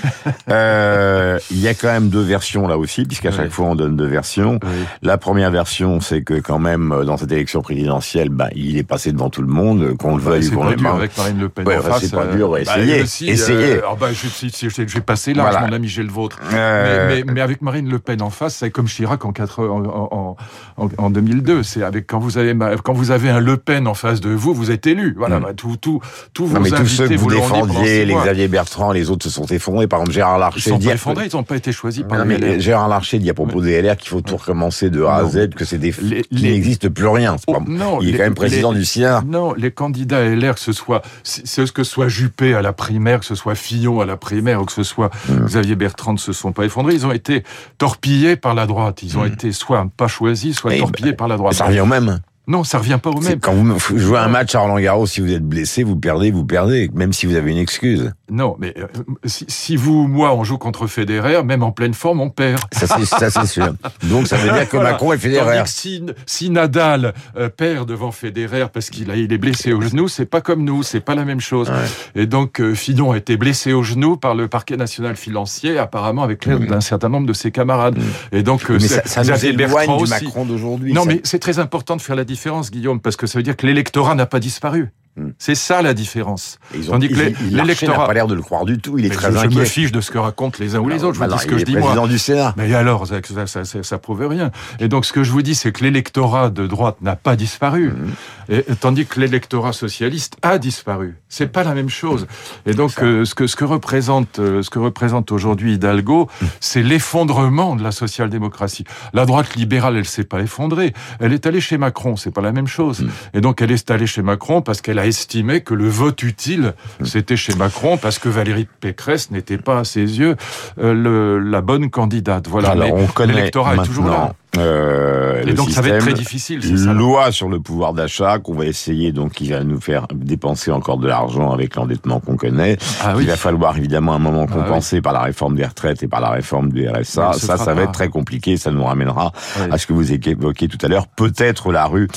Euh, 0.50 1.38
Il 1.50 1.58
y 1.60 1.68
a 1.68 1.74
quand 1.74 1.88
même 1.88 2.08
deux 2.08 2.22
versions 2.22 2.66
là 2.66 2.76
aussi, 2.78 3.04
puisqu'à 3.04 3.30
Oui. 3.30 3.36
chaque 3.36 3.50
fois 3.50 3.66
on 3.66 3.74
donne 3.74 3.96
deux 3.96 4.06
versions. 4.06 4.58
Oui. 4.62 4.68
La 5.02 5.18
première 5.18 5.50
version, 5.50 6.00
c'est 6.00 6.22
que 6.22 6.34
quand 6.40 6.58
même 6.58 6.92
euh, 6.92 7.04
dans 7.04 7.16
cette 7.16 7.32
élection 7.32 7.60
présidentielle, 7.62 8.28
bah, 8.30 8.48
il 8.54 8.76
est 8.76 8.82
passé 8.82 9.12
devant 9.12 9.30
tout 9.30 9.42
le 9.42 9.48
monde, 9.48 9.96
qu'on 9.98 10.16
le 10.16 10.22
veuille 10.22 10.42
C'est 10.44 10.54
ou 10.54 10.58
qu'on 10.60 10.68
le 10.70 10.76
dur 10.76 10.90
pas. 10.90 10.96
avec 10.96 11.16
Marine 11.16 11.38
Le 11.40 11.48
Pen 11.48 11.66
Ouais, 11.66 11.78
en 11.78 11.82
face. 11.82 12.00
c'est 12.02 12.14
pas 12.14 12.22
euh, 12.24 12.34
dur, 12.36 12.50
ouais, 12.50 12.64
bah, 12.64 12.78
essayez, 12.78 13.02
aussi, 13.02 13.28
essayez. 13.28 13.74
euh, 13.76 13.80
ah 13.90 13.94
bah, 13.98 14.08
je, 14.12 14.26
si- 14.28 14.50
si- 14.50 14.68
je, 14.70 14.82
vais 14.82 15.00
passer 15.00 15.34
large, 15.34 15.52
Voilà. 15.52 15.66
mon 15.66 15.72
ami, 15.72 15.88
j'ai 15.88 16.02
le 16.02 16.10
vôtre. 16.10 16.38
Euh, 16.52 17.08
Mais, 17.08 17.24
mais, 17.24 17.32
mais 17.34 17.40
avec 17.40 17.62
Marine 17.62 17.88
Le 17.88 17.98
Pen 17.98 18.20
en 18.22 18.30
face, 18.30 18.56
c'est 18.56 18.70
comme 18.70 18.86
Chirac 18.86 19.24
en, 19.24 19.32
4, 19.32 19.64
en, 19.66 20.36
en, 20.76 20.77
en, 20.78 20.88
en 20.98 21.10
2002. 21.10 21.62
C'est 21.62 21.82
avec 21.82 22.06
quand 22.06 22.18
vous 22.18 22.38
avez 22.38 22.54
quand 22.84 22.92
vous 22.92 23.10
avez 23.10 23.28
un 23.30 23.40
Le 23.40 23.56
Pen 23.56 23.86
en 23.86 23.94
face 23.94 24.20
de 24.20 24.30
vous, 24.30 24.54
vous 24.54 24.70
êtes 24.70 24.86
élu. 24.86 25.14
Voilà, 25.18 25.38
Mm. 25.38 25.42
bah, 25.42 25.52
tout, 25.56 25.76
tout, 25.76 26.00
non, 26.40 26.60
mais 26.60 26.70
tous 26.70 26.86
ceux 26.86 27.08
que 27.08 27.14
vous 27.14 27.30
défendiez, 27.30 28.04
les. 28.04 28.14
Xavier 28.14 28.48
Bertrand, 28.48 28.92
les 28.92 29.10
autres 29.10 29.24
se 29.24 29.30
sont 29.30 29.46
effondrés. 29.46 29.86
Par 29.86 30.00
exemple, 30.00 30.14
Gérard 30.14 30.36
Ils 30.36 30.40
Larcher 30.40 30.70
sont 30.70 30.78
dit 30.78 30.86
pas 30.88 30.94
effondrés, 30.94 31.28
ils 31.32 31.36
n'ont 31.36 31.42
pas 31.42 31.56
été 31.56 31.72
choisis 31.72 32.02
par 32.08 32.18
Non, 32.18 32.24
les 32.24 32.38
mais 32.38 32.54
LR. 32.56 32.60
Gérard 32.60 32.88
Larcher 32.88 33.18
dit 33.18 33.30
à 33.30 33.34
propos 33.34 33.60
des 33.60 33.80
LR 33.82 33.96
qu'il 33.96 34.08
faut 34.10 34.20
tout 34.20 34.36
recommencer 34.36 34.90
de 34.90 35.02
A 35.04 35.16
à. 35.16 35.24
Z, 35.24 35.50
que 35.54 35.64
c'est 35.64 35.78
des 35.78 35.94
Les- 36.02 36.22
qu'il 36.24 36.42
les- 36.42 36.52
n'existe 36.52 36.88
plus 36.88 37.06
rien. 37.06 37.36
Oh, 37.46 37.58
non, 37.66 38.00
il 38.00 38.08
est 38.08 38.12
les- 38.12 38.18
quand 38.18 38.24
même 38.24 38.34
président 38.34 38.72
du 38.72 38.84
Sénat. 38.84 39.22
Non, 39.26 39.54
les 39.54 39.70
candidats 39.70 40.20
LR, 40.24 40.54
que 40.54 40.60
ce 40.60 40.72
soit, 40.72 41.02
ce 41.22 41.62
que 41.62 41.84
ce 41.84 41.90
soit 41.90 42.08
Juppé 42.08 42.54
à 42.54 42.62
la 42.62 42.72
primaire, 42.72 43.20
que 43.20 43.26
ce 43.26 43.34
soit 43.34 43.54
Fillon 43.54 44.00
à 44.00 44.06
la 44.06 44.16
primaire, 44.16 44.62
ou 44.62 44.64
que 44.64 44.72
ce 44.72 44.82
soit 44.82 45.10
Mm. 45.28 45.44
Xavier 45.46 45.74
Bertrand, 45.76 46.12
ne 46.14 46.18
se 46.18 46.32
sont 46.32 46.52
pas 46.52 46.64
effondrés. 46.64 46.94
Ils 46.94 47.06
ont 47.06 47.12
été 47.12 47.42
torpillés 47.78 48.36
par 48.36 48.54
la 48.54 48.66
droite. 48.66 49.02
Ils 49.02 49.18
ont 49.18 49.24
Mm. 49.24 49.32
été 49.32 49.52
soit 49.52 49.86
pas 49.96 50.08
choisis, 50.08 50.56
soit 50.56 50.67
Et 50.70 50.78
torpillés 50.78 51.12
bah, 51.12 51.16
par 51.16 51.28
la 51.28 51.36
droite. 51.36 51.54
Ça 51.54 51.66
revient 51.66 51.80
au 51.80 51.86
même. 51.86 52.20
Non, 52.48 52.64
ça 52.64 52.78
revient 52.78 52.98
pas 53.00 53.10
au 53.10 53.20
même. 53.20 53.40
Quand 53.40 53.52
vous 53.52 53.98
jouez 53.98 54.18
un 54.18 54.28
match 54.28 54.54
à 54.54 54.60
Roland 54.60 54.80
Garros, 54.80 55.06
si 55.06 55.20
vous 55.20 55.30
êtes 55.30 55.46
blessé, 55.46 55.82
vous 55.82 55.96
perdez, 55.96 56.30
vous 56.30 56.46
perdez, 56.46 56.90
même 56.94 57.12
si 57.12 57.26
vous 57.26 57.36
avez 57.36 57.52
une 57.52 57.58
excuse. 57.58 58.10
Non, 58.30 58.56
mais 58.58 58.74
euh, 58.78 58.86
si, 59.24 59.44
si, 59.48 59.76
vous, 59.76 60.08
moi, 60.08 60.34
on 60.34 60.44
joue 60.44 60.56
contre 60.56 60.86
Federer, 60.86 61.42
même 61.42 61.62
en 61.62 61.72
pleine 61.72 61.92
forme, 61.92 62.22
on 62.22 62.30
perd. 62.30 62.62
Ça, 62.72 62.86
c'est 63.30 63.46
sûr. 63.46 63.74
Donc, 64.04 64.26
ça 64.26 64.36
veut 64.36 64.50
dire 64.50 64.66
que 64.66 64.76
voilà. 64.76 64.92
Macron 64.92 65.12
est 65.12 65.18
Federer. 65.18 65.62
Si, 65.66 66.02
si, 66.24 66.48
Nadal 66.48 67.12
euh, 67.36 67.50
perd 67.50 67.86
devant 67.86 68.12
Federer 68.12 68.66
parce 68.72 68.88
qu'il 68.88 69.10
il 69.10 69.32
est 69.32 69.38
blessé 69.38 69.74
au 69.74 69.82
genou, 69.82 70.08
c'est 70.08 70.26
pas 70.26 70.40
comme 70.40 70.64
nous, 70.64 70.82
c'est 70.82 71.00
pas 71.00 71.14
la 71.14 71.26
même 71.26 71.40
chose. 71.40 71.68
Ouais. 71.68 72.22
Et 72.22 72.26
donc, 72.26 72.60
euh, 72.60 72.74
Fillon 72.74 73.12
a 73.12 73.18
été 73.18 73.36
blessé 73.36 73.74
au 73.74 73.82
genou 73.82 74.16
par 74.16 74.34
le 74.34 74.48
parquet 74.48 74.78
national 74.78 75.16
financier, 75.16 75.78
apparemment 75.78 76.22
avec 76.22 76.46
l'aide 76.46 76.62
mmh. 76.62 76.66
d'un 76.66 76.80
certain 76.80 77.10
nombre 77.10 77.26
de 77.26 77.34
ses 77.34 77.50
camarades. 77.50 77.98
Mmh. 77.98 78.36
Et 78.36 78.42
donc, 78.42 78.68
mais 78.70 78.78
ça, 78.78 79.02
ça 79.04 79.22
nous 79.22 79.44
éloigne 79.44 79.98
du 79.98 80.08
Macron 80.08 80.46
d'aujourd'hui. 80.46 80.94
Non, 80.94 81.02
ça... 81.02 81.08
mais 81.08 81.20
c'est 81.24 81.38
très 81.38 81.58
important 81.58 81.96
de 81.96 82.02
faire 82.02 82.16
la 82.16 82.24
différence, 82.24 82.37
Guillaume, 82.70 83.00
parce 83.00 83.16
que 83.16 83.26
ça 83.26 83.38
veut 83.38 83.42
dire 83.42 83.56
que 83.56 83.66
l'électorat 83.66 84.14
n'a 84.14 84.26
pas 84.26 84.40
disparu. 84.40 84.90
C'est 85.38 85.54
ça 85.54 85.82
la 85.82 85.94
différence. 85.94 86.58
Ils 86.74 86.88
ont, 86.88 86.92
Tandis 86.92 87.08
que 87.08 87.14
l'électorat 87.50 87.98
n'a 87.98 88.06
pas 88.06 88.14
l'air 88.14 88.26
de 88.26 88.34
le 88.34 88.42
croire 88.42 88.64
du 88.64 88.78
tout. 88.78 88.98
Il 88.98 89.06
est 89.06 89.08
mais 89.08 89.14
très 89.14 89.32
je, 89.32 89.38
inquiet. 89.38 89.50
Je 89.50 89.58
me 89.58 89.64
fiche 89.64 89.92
de 89.92 90.00
ce 90.00 90.10
que 90.10 90.18
racontent 90.18 90.56
les 90.60 90.74
uns 90.74 90.80
ou 90.80 90.88
les 90.88 91.04
autres. 91.04 91.14
Je 91.14 91.20
bah 91.20 91.26
vous 91.28 91.34
dis 91.34 91.40
ce 91.42 91.46
que 91.46 91.58
je 91.58 91.64
dis 91.64 91.76
moi. 91.76 92.06
du 92.08 92.18
Sénat. 92.18 92.54
Mais 92.56 92.72
alors, 92.74 93.06
ça, 93.06 93.16
ça, 93.46 93.64
ça, 93.64 93.82
ça, 93.82 93.98
prouve 93.98 94.26
rien. 94.26 94.50
Et 94.80 94.88
donc, 94.88 95.04
ce 95.04 95.12
que 95.12 95.22
je 95.22 95.30
vous 95.30 95.42
dis, 95.42 95.54
c'est 95.54 95.72
que 95.72 95.82
l'électorat 95.84 96.50
de 96.50 96.66
droite 96.66 96.96
n'a 97.02 97.16
pas 97.16 97.36
disparu, 97.36 97.88
Mmh. 97.88 98.52
et, 98.52 98.62
tandis 98.80 99.06
que 99.06 99.20
l'électorat 99.20 99.72
socialiste 99.72 100.36
a 100.42 100.58
disparu. 100.58 101.16
C'est 101.28 101.50
pas 101.52 101.64
la 101.64 101.74
même 101.74 101.88
chose. 101.88 102.26
Et 102.66 102.74
donc, 102.74 102.92
euh, 103.02 103.24
ce 103.24 103.34
que 103.34 103.46
ce 103.46 103.56
que 103.56 103.64
représente 103.64 104.38
euh, 104.38 104.62
ce 104.62 104.70
que 104.70 104.78
représente 104.78 105.32
aujourd'hui 105.32 105.74
Hidalgo, 105.74 106.28
Mmh. 106.40 106.46
c'est 106.60 106.82
l'effondrement 106.82 107.76
de 107.76 107.82
la 107.82 107.92
social-démocratie. 107.92 108.84
La 109.12 109.26
droite 109.26 109.54
libérale, 109.56 109.96
elle 109.96 110.06
s'est 110.06 110.24
pas 110.24 110.40
effondrée. 110.40 110.92
Elle 111.20 111.32
est 111.32 111.46
allée 111.46 111.60
chez 111.60 111.78
Macron. 111.78 112.16
C'est 112.16 112.30
pas 112.30 112.40
la 112.42 112.52
même 112.52 112.66
chose. 112.66 113.00
Mmh. 113.02 113.08
Et 113.34 113.40
donc, 113.40 113.62
elle 113.62 113.70
est 113.72 113.90
allée 113.90 114.06
chez 114.06 114.22
Macron 114.22 114.62
parce 114.62 114.80
qu'elle 114.80 114.98
a 114.98 115.06
estimé 115.08 115.60
que 115.60 115.74
le 115.74 115.88
vote 115.88 116.22
utile, 116.22 116.74
c'était 117.04 117.36
chez 117.36 117.54
Macron 117.54 117.96
parce 117.96 118.18
que 118.18 118.28
Valérie 118.28 118.68
Pécresse 118.80 119.30
n'était 119.30 119.58
pas 119.58 119.80
à 119.80 119.84
ses 119.84 120.18
yeux 120.18 120.36
euh, 120.78 120.92
le, 120.94 121.38
la 121.38 121.60
bonne 121.60 121.90
candidate. 121.90 122.48
Voilà. 122.48 122.74
L'électorat 122.74 123.76
est 123.76 123.84
toujours 123.84 124.06
là. 124.06 124.34
Euh, 124.56 125.42
Et 125.42 125.46
le 125.46 125.54
donc 125.54 125.70
ça 125.70 125.82
va 125.82 125.88
être 125.90 125.98
très 125.98 126.14
difficile. 126.14 126.62
ça. 126.78 126.92
loi 126.92 127.30
sur 127.32 127.48
le 127.48 127.60
pouvoir 127.60 127.92
d'achat 127.92 128.38
qu'on 128.38 128.54
va 128.54 128.64
essayer 128.64 129.12
donc 129.12 129.32
qui 129.32 129.50
va 129.50 129.62
nous 129.62 129.80
faire 129.80 130.06
dépenser 130.14 130.70
encore 130.70 130.96
de 130.98 131.06
l'argent 131.06 131.52
avec 131.52 131.76
l'endettement 131.76 132.18
qu'on 132.18 132.36
connaît. 132.36 132.76
Ah 133.04 133.10
Il 133.14 133.18
oui. 133.18 133.24
va 133.26 133.36
falloir 133.36 133.76
évidemment 133.76 134.14
un 134.14 134.18
moment 134.18 134.46
Ah 134.50 134.52
compenser 134.54 135.00
par 135.00 135.12
la 135.12 135.20
réforme 135.20 135.54
des 135.54 135.64
retraites 135.66 136.02
et 136.02 136.08
par 136.08 136.20
la 136.20 136.30
réforme 136.30 136.72
du 136.72 136.88
RSA. 136.88 137.34
Ça, 137.34 137.56
ça 137.56 137.56
va 137.56 137.74
pas. 137.74 137.82
être 137.82 137.92
très 137.92 138.08
compliqué. 138.08 138.56
Ça 138.56 138.70
nous 138.70 138.84
ramènera 138.84 139.32
Oui. 139.60 139.66
à 139.70 139.78
ce 139.78 139.86
que 139.86 139.92
vous 139.92 140.12
évoquiez 140.12 140.66
tout 140.68 140.78
à 140.84 140.88
l'heure. 140.88 141.06
Peut-être 141.08 141.70
la 141.70 141.84
rue. 141.86 142.08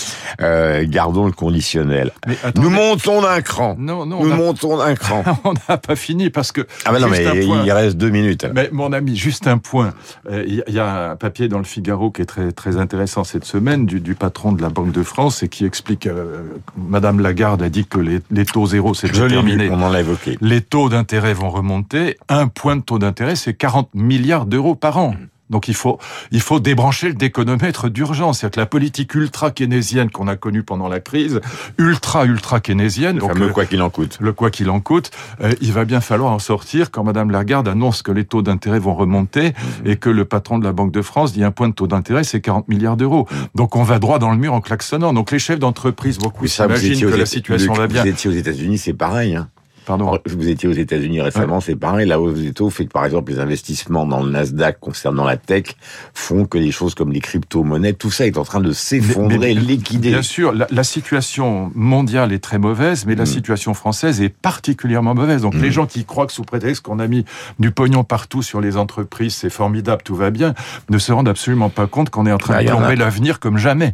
Euh, 0.41 0.85
gardons 0.87 1.25
le 1.25 1.31
conditionnel. 1.33 2.11
Mais 2.27 2.37
attendez. 2.43 2.61
Nous 2.67 2.73
montons 2.73 3.21
d'un 3.21 3.41
cran. 3.41 3.75
Non, 3.77 4.05
non, 4.05 4.23
Nous 4.23 4.31
a- 4.31 4.35
montons 4.35 4.77
d'un 4.77 4.95
cran. 4.95 5.23
on 5.43 5.53
n'a 5.69 5.77
pas 5.77 5.95
fini 5.95 6.29
parce 6.29 6.51
que. 6.51 6.61
Ah 6.85 6.91
ben 6.93 6.99
non, 6.99 7.07
mais 7.09 7.45
point. 7.45 7.61
il 7.65 7.71
reste 7.71 7.97
deux 7.97 8.09
minutes. 8.09 8.47
Mais 8.55 8.69
mon 8.71 8.93
ami, 8.93 9.15
juste 9.15 9.47
un 9.47 9.57
point. 9.57 9.93
Euh, 10.31 10.43
Il 10.47 10.55
y, 10.55 10.63
il 10.67 10.73
y 10.73 10.79
a 10.79 11.11
un 11.11 11.15
papier 11.15 11.47
dans 11.49 11.57
le 11.57 11.63
Figaro 11.65 12.09
qui 12.11 12.20
est 12.21 12.25
très 12.25 12.51
très 12.51 12.77
intéressant 12.77 13.23
cette 13.23 13.45
semaine 13.45 13.85
du, 13.85 13.99
du 13.99 14.15
patron 14.15 14.51
de 14.53 14.61
la 14.61 14.69
Banque 14.69 14.91
de 14.91 15.03
France 15.03 15.43
et 15.43 15.49
qui 15.49 15.65
explique. 15.65 16.07
euh, 16.07 16.43
Madame 16.77 17.19
Lagarde 17.19 17.61
a 17.61 17.69
dit 17.69 17.85
que 17.85 17.99
les, 17.99 18.19
les 18.31 18.45
taux 18.45 18.65
zéro 18.67 18.93
l'ai 18.93 19.27
terminé. 19.27 19.69
on 19.69 19.81
en 19.81 19.91
a 19.93 19.99
évoqué. 19.99 20.37
Les 20.41 20.61
taux 20.61 20.89
d'intérêt 20.89 21.33
vont 21.33 21.49
remonter. 21.49 22.17
Un 22.29 22.47
point 22.47 22.75
de 22.75 22.81
taux 22.81 22.99
d'intérêt, 22.99 23.35
c'est 23.35 23.53
40 23.53 23.89
milliards 23.93 24.45
d'euros 24.45 24.75
par 24.75 24.97
an. 24.97 25.15
Donc 25.51 25.67
il 25.67 25.75
faut 25.75 25.99
il 26.31 26.41
faut 26.41 26.59
débrancher 26.59 27.09
le 27.09 27.13
déconomètre 27.13 27.89
d'urgence. 27.89 28.39
C'est-à-dire 28.39 28.55
que 28.55 28.59
la 28.61 28.65
politique 28.65 29.13
ultra 29.13 29.51
keynésienne 29.51 30.09
qu'on 30.09 30.27
a 30.27 30.35
connue 30.35 30.63
pendant 30.63 30.87
la 30.87 30.99
crise, 30.99 31.39
ultra 31.77 32.25
ultra 32.25 32.59
keynésienne, 32.59 33.15
Le 33.15 33.21
donc 33.21 33.37
le- 33.37 33.49
quoi 33.49 33.65
qu'il 33.65 33.81
en 33.81 33.89
coûte. 33.89 34.17
le 34.19 34.33
quoi 34.33 34.49
qu'il 34.49 34.69
en 34.69 34.79
coûte, 34.79 35.11
euh, 35.41 35.51
il 35.61 35.73
va 35.73 35.85
bien 35.85 36.01
falloir 36.01 36.31
en 36.31 36.39
sortir 36.39 36.89
quand 36.91 37.03
Madame 37.03 37.29
Lagarde 37.31 37.67
annonce 37.67 38.01
que 38.01 38.11
les 38.11 38.25
taux 38.25 38.41
d'intérêt 38.41 38.79
vont 38.79 38.95
remonter 38.95 39.49
Mhm. 39.83 39.91
et 39.91 39.95
que 39.97 40.09
le 40.09 40.25
patron 40.25 40.57
de 40.57 40.63
la 40.63 40.71
Banque 40.73 40.91
de 40.91 41.01
France 41.01 41.33
dit 41.33 41.43
un 41.43 41.51
point 41.51 41.69
de 41.69 41.73
taux 41.73 41.87
d'intérêt, 41.87 42.23
c'est 42.23 42.41
40 42.41 42.67
milliards 42.67 42.97
d'euros. 42.97 43.27
Mhm. 43.29 43.37
Donc 43.55 43.75
on 43.75 43.83
va 43.83 43.99
droit 43.99 44.17
dans 44.19 44.31
le 44.31 44.37
mur 44.37 44.53
en 44.53 44.61
klaxonnant. 44.61 45.13
Donc 45.13 45.31
les 45.31 45.39
chefs 45.39 45.59
d'entreprise, 45.59 46.17
beaucoup 46.17 46.47
s'imaginent 46.47 46.99
que 47.01 47.15
la 47.15 47.25
situation 47.25 47.73
Luc, 47.73 47.81
va 47.81 47.87
bien. 47.87 48.03
Vous 48.03 48.07
étiez 48.09 48.29
aux 48.29 48.33
États-Unis, 48.33 48.77
c'est 48.77 48.93
pareil. 48.93 49.35
Hein. 49.35 49.49
Pardon. 49.97 50.17
Vous 50.25 50.47
étiez 50.47 50.69
aux 50.69 50.73
États-Unis 50.73 51.19
récemment, 51.21 51.59
c'est 51.59 51.75
pareil. 51.75 52.07
La 52.07 52.19
hausse 52.21 52.39
des 52.39 52.53
taux 52.53 52.69
fait 52.69 52.85
que, 52.85 52.91
par 52.91 53.03
exemple, 53.05 53.31
les 53.33 53.39
investissements 53.39 54.05
dans 54.05 54.23
le 54.23 54.31
Nasdaq 54.31 54.79
concernant 54.79 55.25
la 55.25 55.35
tech 55.35 55.75
font 56.13 56.45
que 56.45 56.57
des 56.57 56.71
choses 56.71 56.95
comme 56.95 57.11
les 57.11 57.19
crypto-monnaies, 57.19 57.93
tout 57.93 58.09
ça 58.11 58.25
est 58.25 58.37
en 58.37 58.43
train 58.43 58.61
de 58.61 58.71
s'effondrer, 58.71 59.53
liquider. 59.53 60.09
Bien 60.11 60.21
sûr, 60.21 60.53
la, 60.53 60.67
la 60.71 60.83
situation 60.85 61.71
mondiale 61.75 62.31
est 62.31 62.39
très 62.39 62.57
mauvaise, 62.57 63.05
mais 63.05 63.15
la 63.15 63.23
Mm. 63.23 63.27
situation 63.27 63.73
française 63.73 64.21
est 64.21 64.29
particulièrement 64.29 65.13
mauvaise. 65.13 65.41
Donc 65.41 65.55
Mm. 65.55 65.61
les 65.61 65.71
gens 65.71 65.85
qui 65.85 66.05
croient 66.05 66.25
que 66.27 66.33
sous 66.33 66.43
prétexte 66.43 66.83
qu'on 66.83 66.99
a 66.99 67.07
mis 67.07 67.25
du 67.59 67.71
pognon 67.71 68.03
partout 68.05 68.41
sur 68.43 68.61
les 68.61 68.77
entreprises, 68.77 69.35
c'est 69.35 69.49
formidable, 69.49 70.01
tout 70.03 70.15
va 70.15 70.29
bien, 70.29 70.53
ne 70.89 70.97
se 70.99 71.11
rendent 71.11 71.27
absolument 71.29 71.69
pas 71.69 71.87
compte 71.87 72.09
qu'on 72.09 72.25
est 72.25 72.31
en 72.31 72.37
train 72.37 72.53
Bah, 72.55 72.63
de 72.63 72.67
plomber 72.69 72.95
l'avenir 72.95 73.39
comme 73.41 73.57
jamais. 73.57 73.91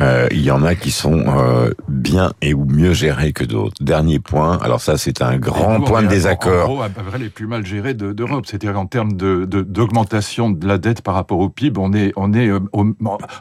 Euh, 0.00 0.26
Il 0.30 0.42
y 0.42 0.50
en 0.50 0.62
a 0.64 0.74
qui 0.74 0.90
sont 0.90 1.24
euh, 1.28 1.70
bien 1.88 2.32
et 2.42 2.54
ou 2.54 2.64
mieux 2.64 2.92
gérés 2.92 3.32
que 3.32 3.44
d'autres. 3.44 3.74
Dernier 3.80 4.18
point, 4.18 4.58
alors 4.62 4.80
ça 4.80 4.96
c'est 4.96 5.22
un 5.22 5.35
grand 5.38 5.80
point 5.80 6.02
de 6.02 6.08
désaccord. 6.08 6.70
En 6.70 6.74
gros, 6.74 6.82
à 6.82 6.88
peu 6.88 7.02
près 7.02 7.18
les 7.18 7.28
plus 7.28 7.46
mal 7.46 7.64
gérés 7.64 7.94
de- 7.94 8.12
d'Europe. 8.12 8.46
C'est-à-dire 8.46 8.78
en 8.78 8.86
termes 8.86 9.12
de 9.12 9.44
de- 9.44 9.62
d'augmentation 9.62 10.50
de, 10.50 10.66
la 10.66 10.78
dette 10.78 11.02
par 11.02 11.14
rapport 11.14 11.38
au 11.38 11.48
PIB, 11.48 11.78
on 11.80 11.92
est 11.92 12.12
on 12.16 12.32
est 12.32 12.48
euh, 12.48 12.60
au- 12.72 12.86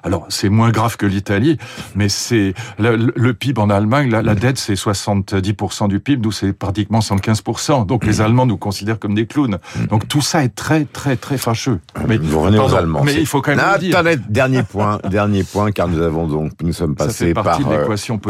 alors 0.03 0.25
c'est 0.29 0.49
moins 0.49 0.71
grave 0.71 0.97
que 0.97 1.05
l'Italie, 1.05 1.57
mais 1.95 2.09
c'est 2.09 2.53
le, 2.79 3.31
PIB 3.33 3.59
en 3.61 3.69
Allemagne, 3.69 4.09
la, 4.09 4.21
la 4.21 4.35
dette 4.35 4.57
c'est 4.57 4.75
70% 4.75 5.87
du 5.87 5.99
PIB, 5.99 6.21
nous 6.23 6.31
c'est 6.31 6.53
pratiquement 6.53 6.99
115%. 6.99 7.85
Donc 7.85 8.05
les 8.05 8.21
Allemands 8.21 8.45
nous 8.45 8.57
considèrent 8.57 8.99
comme 8.99 9.15
des 9.15 9.25
clowns. 9.27 9.57
Donc 9.89 10.07
tout 10.07 10.21
ça 10.21 10.43
est 10.43 10.55
très 10.55 10.85
très 10.85 11.15
très 11.15 11.37
fâcheux. 11.37 11.79
Mais 12.07 12.17
Vous 12.17 12.39
revenez 12.41 12.59
aux 12.59 12.73
Allemands. 12.75 13.03
Mais 13.03 13.15
il 13.15 13.25
faut 13.27 13.41
quand 13.41 13.55
même 13.55 13.65
le 13.73 13.79
dire. 13.79 13.97
attendez, 13.97 14.17
dernier 14.29 14.63
point, 14.63 14.99
dernier 15.09 15.43
point, 15.43 15.71
car 15.71 15.87
nous 15.87 16.01
avons 16.01 16.27
donc, 16.27 16.51
nous 16.63 16.73
sommes 16.73 16.95
passés 16.95 17.33
par. 17.33 17.45
euh. 17.73 17.85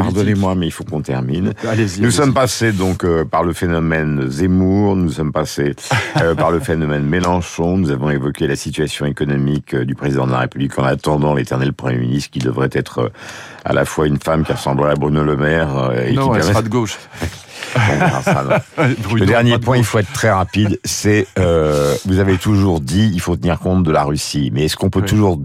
Pardonnez-moi, 0.06 0.56
mais 0.56 0.68
il 0.68 0.72
faut 0.72 0.84
qu'on 0.84 1.02
termine. 1.02 1.54
Allez-y. 1.68 2.02
Nous 2.02 2.12
sommes 2.12 2.34
passés 2.34 2.72
donc 2.72 3.04
euh, 3.04 3.26
par 3.26 3.44
le 3.46 3.54
phénomène 3.54 4.30
Zemmour, 4.30 4.96
nous 4.96 5.10
sommes 5.12 5.32
passés 5.32 5.76
euh, 6.22 6.36
par 6.36 6.52
le 6.52 6.60
phénomène 6.60 7.04
Mélenchon, 7.06 7.78
nous 7.78 7.92
avons 7.92 8.10
évoqué 8.10 8.48
la 8.48 8.56
situation 8.56 9.06
économique 9.06 9.74
euh, 9.74 9.86
du 9.86 9.96
président 9.96 10.26
de 10.28 10.32
la 10.32 10.40
République 10.40 10.78
en 10.80 10.84
attendant 10.84 11.34
l'éternel 11.34 11.74
Premier 11.74 11.98
ministre 12.00 12.32
qui 12.32 12.40
devrait 12.40 12.70
être 12.72 13.00
euh, 13.00 13.10
à 13.64 13.74
la 13.74 13.86
fois 13.86 14.08
une 14.08 14.20
femme 14.20 14.44
qui 14.44 14.52
ressemblerait 14.52 14.92
à 14.92 14.96
Bruno 14.96 15.24
Le 15.24 15.38
Maire 15.38 15.92
et 16.06 16.14
Non, 16.14 16.30
qui 16.32 16.36
elle 16.36 16.40
permet- 16.40 16.42
sera 16.44 16.62
de 16.62 16.70
gauche. 16.70 16.98
Bruno, 19.04 19.16
Le 19.16 19.26
dernier 19.26 19.58
point, 19.60 19.78
il 19.78 19.84
faut 19.84 19.98
être 20.00 20.12
très 20.14 20.30
rapide, 20.32 20.80
c'est 20.84 21.28
euh, 21.40 21.96
vous 22.06 22.20
avez 22.20 22.38
toujours 22.38 22.80
dit 22.80 23.10
il 23.14 23.20
faut 23.22 23.36
tenir 23.36 23.60
compte 23.60 23.84
de 23.84 23.92
la 23.92 24.04
Russie, 24.04 24.52
mais 24.54 24.66
est-ce 24.66 24.76
qu'on 24.78 24.90
peut 24.90 25.00
Oui. 25.02 25.06
toujours 25.08 25.40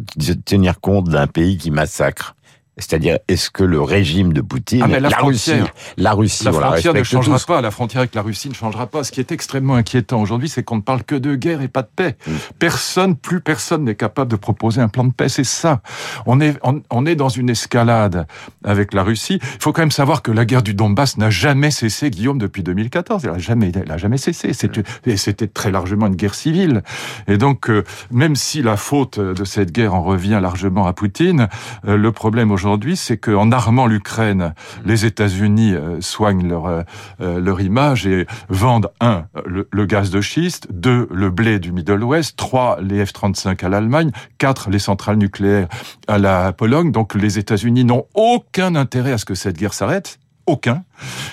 tenir 0.44 0.80
compte 0.80 1.08
d'un 1.08 1.26
pays 1.26 1.56
qui 1.56 1.70
massacre? 1.70 2.34
C'est-à-dire, 2.80 3.18
est-ce 3.28 3.50
que 3.50 3.62
le 3.62 3.80
régime 3.80 4.32
de 4.32 4.40
Poutine, 4.40 4.82
Ah, 4.82 4.88
mais 4.88 5.00
la 5.00 5.08
Russie, 5.10 5.52
la 5.96 6.12
Russie, 6.12 6.44
La 6.44 6.52
on 6.52 6.58
la 6.60 6.66
frontière 6.72 6.94
ne 6.94 7.02
changera 7.02 7.38
tous. 7.38 7.46
pas. 7.46 7.60
La 7.60 7.70
frontière 7.70 8.00
avec 8.00 8.14
la 8.14 8.22
Russie 8.22 8.48
ne 8.48 8.54
changera 8.54 8.86
pas. 8.86 9.04
Ce 9.04 9.12
qui 9.12 9.20
est 9.20 9.32
extrêmement 9.32 9.74
inquiétant 9.74 10.20
aujourd'hui, 10.20 10.48
c'est 10.48 10.62
qu'on 10.62 10.76
ne 10.76 10.80
parle 10.82 11.04
que 11.04 11.14
de 11.14 11.34
guerre 11.34 11.62
et 11.62 11.68
pas 11.68 11.82
de 11.82 11.88
paix. 11.94 12.16
Mm. 12.26 12.32
Personne, 12.58 13.16
plus 13.16 13.40
personne 13.40 13.84
n'est 13.84 13.94
capable 13.94 14.30
de 14.30 14.36
proposer 14.36 14.80
un 14.80 14.88
plan 14.88 15.04
de 15.04 15.12
paix. 15.12 15.28
C'est 15.28 15.44
ça. 15.44 15.82
On 16.26 16.40
est, 16.40 16.56
on, 16.62 16.82
on 16.90 17.06
est 17.06 17.16
dans 17.16 17.28
une 17.28 17.50
escalade 17.50 18.26
avec 18.64 18.94
la 18.94 19.02
Russie. 19.02 19.38
Il 19.42 19.62
faut 19.62 19.72
quand 19.72 19.82
même 19.82 19.90
savoir 19.90 20.22
que 20.22 20.30
la 20.32 20.44
guerre 20.44 20.62
du 20.62 20.74
Donbass 20.74 21.16
n'a 21.18 21.30
jamais 21.30 21.70
cessé, 21.70 22.10
Guillaume, 22.10 22.38
depuis 22.38 22.62
2014. 22.62 23.24
Elle 23.24 23.30
a 23.30 23.38
jamais, 23.38 23.72
elle 23.74 23.90
a 23.90 23.96
jamais 23.98 24.18
cessé. 24.18 24.52
C'était 24.52 25.46
très 25.48 25.70
largement 25.70 26.06
une 26.06 26.16
guerre 26.16 26.34
civile. 26.34 26.82
Et 27.28 27.36
donc, 27.36 27.68
euh, 27.70 27.84
même 28.10 28.36
si 28.36 28.62
la 28.62 28.76
faute 28.76 29.18
de 29.20 29.44
cette 29.44 29.72
guerre 29.72 29.94
en 29.94 30.02
revient 30.02 30.38
largement 30.40 30.86
à 30.86 30.92
Poutine, 30.92 31.48
euh, 31.86 31.96
le 31.96 32.12
problème 32.12 32.50
aujourd'hui, 32.50 32.69
c'est 32.96 33.18
qu'en 33.18 33.52
armant 33.52 33.86
l'Ukraine, 33.86 34.54
les 34.84 35.04
États-Unis 35.04 35.74
euh, 35.74 36.00
soignent 36.00 36.48
leur 36.48 36.66
euh, 36.66 36.82
euh, 37.20 37.40
leur 37.40 37.60
image 37.60 38.06
et 38.06 38.26
vendent 38.48 38.90
un 39.00 39.26
le, 39.46 39.68
le 39.70 39.86
gaz 39.86 40.10
de 40.10 40.20
schiste, 40.20 40.68
deux 40.70 41.08
le 41.10 41.30
blé 41.30 41.58
du 41.58 41.72
Middle 41.72 42.04
West, 42.04 42.36
trois 42.36 42.78
les 42.80 43.04
F-35 43.04 43.64
à 43.64 43.68
l'Allemagne, 43.68 44.10
quatre 44.38 44.70
les 44.70 44.78
centrales 44.78 45.16
nucléaires 45.16 45.68
à 46.06 46.18
la 46.18 46.52
Pologne. 46.52 46.92
Donc 46.92 47.14
les 47.14 47.38
États-Unis 47.38 47.84
n'ont 47.84 48.06
aucun 48.14 48.74
intérêt 48.74 49.12
à 49.12 49.18
ce 49.18 49.24
que 49.24 49.34
cette 49.34 49.56
guerre 49.56 49.74
s'arrête. 49.74 50.18
Aucun. 50.50 50.82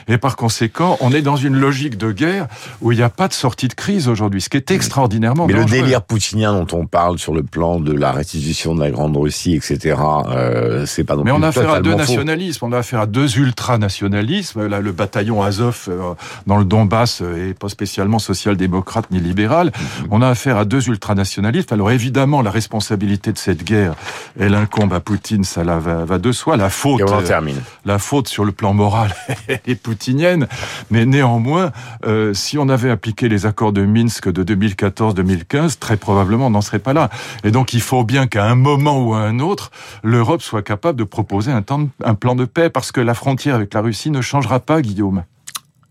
Et 0.08 0.18
par 0.18 0.38
conséquent, 0.38 0.96
on 1.02 1.12
est 1.12 1.22
dans 1.22 1.36
une 1.36 1.58
logique 1.58 1.98
de 1.98 2.14
guerre 2.14 2.48
où 2.80 2.94
il 2.94 2.98
n'y 2.98 3.04
a 3.04 3.10
pas 3.10 3.28
de 3.28 3.34
sortie 3.34 3.68
de 3.68 3.74
crise 3.74 4.08
aujourd'hui, 4.08 4.40
ce 4.40 4.48
qui 4.48 4.56
est 4.56 4.72
extraordinairement 4.72 5.46
Mais 5.46 5.54
dangereux. 5.56 5.76
le 5.76 5.82
délire 5.82 6.02
poutinien 6.04 6.54
dont 6.54 6.78
on 6.78 6.86
parle 6.86 7.20
sur 7.20 7.34
le 7.34 7.44
plan 7.44 7.82
de 7.82 7.92
la 7.92 8.14
restitution 8.14 8.74
de 8.76 8.80
la 8.82 8.92
Grande 8.92 9.18
Russie, 9.18 9.56
etc., 9.56 9.98
euh, 10.30 10.86
c'est 10.86 11.04
pas 11.04 11.18
non 11.18 11.24
Mais 11.26 11.32
plus 11.32 11.40
on 11.40 11.44
a 11.44 11.48
affaire 11.50 11.70
à 11.72 11.82
deux 11.82 11.92
faux. 11.92 11.98
nationalismes, 11.98 12.66
on 12.66 12.72
a 12.72 12.78
affaire 12.78 13.02
à 13.02 13.06
deux 13.08 13.38
ultranationalismes. 13.38 14.68
Là, 14.68 14.80
le 14.80 14.92
bataillon 14.94 15.42
Azov 15.44 15.86
euh, 15.90 16.14
dans 16.46 16.58
le 16.58 16.64
Donbass 16.66 17.22
euh, 17.22 17.50
est 17.50 17.54
pas 17.54 17.70
spécialement 17.70 18.20
social-démocrate 18.20 19.12
ni 19.12 19.20
libéral. 19.20 19.68
Mhm. 20.02 20.08
On 20.12 20.22
a 20.22 20.30
affaire 20.30 20.58
à 20.58 20.64
deux 20.66 20.88
ultranationalismes. 20.88 21.74
Alors 21.74 21.92
évidemment, 21.92 22.42
la 22.42 22.52
responsabilité 22.52 23.32
de 23.34 23.38
cette 23.38 23.64
guerre, 23.64 23.96
elle 24.40 24.56
incombe 24.56 24.94
à 24.94 25.00
Poutine, 25.00 25.44
ça 25.44 25.64
là, 25.64 25.78
va, 25.80 26.06
va 26.06 26.18
de 26.20 26.32
soi. 26.32 26.58
La 26.58 26.70
faute, 26.70 27.02
Et 27.02 27.04
on 27.04 27.14
en 27.14 27.20
euh, 27.20 27.24
termine. 27.24 27.60
la 27.86 28.00
faute 28.00 28.28
sur 28.28 28.46
le 28.46 28.52
plan 28.52 28.74
moral 28.74 29.07
est 29.48 29.76
poutinienne, 29.76 30.48
mais 30.90 31.06
néanmoins, 31.06 31.72
euh, 32.06 32.34
si 32.34 32.58
on 32.58 32.70
avait 32.70 32.90
appliqué 32.90 33.30
les 33.30 33.46
accords 33.46 33.74
de 33.74 33.86
Minsk 33.86 34.30
de 34.30 34.44
2014-2015, 34.44 35.78
très 35.80 35.98
probablement 35.98 36.48
on 36.48 36.52
n'en 36.52 36.62
serait 36.62 36.80
pas 36.80 36.94
là. 36.94 37.10
Et 37.44 37.52
donc 37.52 37.74
il 37.74 37.82
faut 37.82 38.04
bien 38.04 38.28
qu'à 38.28 38.46
un 38.46 38.56
moment 38.56 39.02
ou 39.02 39.14
à 39.14 39.20
un 39.20 39.40
autre, 39.40 39.72
l'Europe 40.04 40.42
soit 40.42 40.64
capable 40.64 40.98
de 40.98 41.04
proposer 41.04 41.52
un 41.52 42.16
plan 42.16 42.36
de 42.36 42.46
paix, 42.46 42.70
parce 42.70 42.92
que 42.92 43.02
la 43.02 43.14
frontière 43.14 43.56
avec 43.56 43.74
la 43.74 43.82
Russie 43.82 44.12
ne 44.12 44.22
changera 44.22 44.60
pas, 44.60 44.82
Guillaume. 44.82 45.24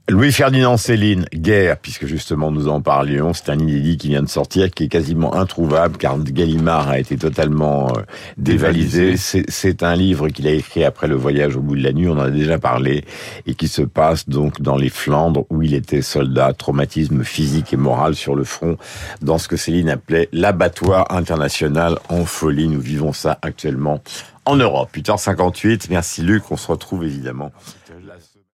Louis-Ferdinand 0.08 0.76
Céline, 0.76 1.24
Guerre, 1.34 1.78
puisque 1.78 2.06
justement 2.06 2.52
nous 2.52 2.68
en 2.68 2.80
parlions, 2.80 3.32
c'est 3.34 3.48
un 3.50 3.58
inédit 3.58 3.96
qui 3.96 4.06
vient 4.10 4.22
de 4.22 4.28
sortir, 4.28 4.70
qui 4.70 4.84
est 4.84 4.88
quasiment 4.88 5.34
introuvable, 5.34 5.96
car 5.96 6.16
Gallimard 6.20 6.88
a 6.90 7.00
été 7.00 7.16
totalement 7.16 7.88
euh, 7.88 8.02
dévalisé. 8.36 9.16
C'est- 9.16 9.82
un 9.82 9.96
livre 9.96 10.28
qu'il 10.28 10.46
a 10.46 10.52
écrit 10.52 10.84
après 10.84 11.08
le 11.08 11.16
voyage 11.16 11.56
au 11.56 11.60
bout 11.60 11.74
de 11.74 11.82
la 11.82 11.92
nuit, 11.92 12.08
on 12.08 12.12
en 12.12 12.20
a 12.20 12.30
déjà 12.30 12.56
parlé, 12.56 13.04
et 13.48 13.54
qui 13.54 13.66
se 13.66 13.82
passe 13.82 14.28
donc 14.28 14.60
dans 14.62 14.76
les 14.76 14.90
Flandres, 14.90 15.44
où 15.50 15.62
il 15.62 15.74
était 15.74 16.02
soldat, 16.02 16.52
traumatisme 16.52 17.24
physique 17.24 17.72
et 17.72 17.76
moral 17.76 18.14
sur 18.14 18.36
le 18.36 18.44
front, 18.44 18.76
dans 19.22 19.38
ce 19.38 19.48
que 19.48 19.56
Céline 19.56 19.90
appelait 19.90 20.28
l'abattoir 20.32 21.10
international 21.12 21.98
en 22.08 22.24
folie. 22.26 22.68
Nous 22.68 22.80
vivons 22.80 23.12
ça 23.12 23.38
actuellement 23.42 24.00
en 24.44 24.54
Europe. 24.56 24.90
8h58, 24.96 25.88
merci 25.90 26.22
Luc, 26.22 26.44
on 26.52 26.56
se 26.56 26.68
retrouve 26.68 27.04
évidemment. 27.04 27.50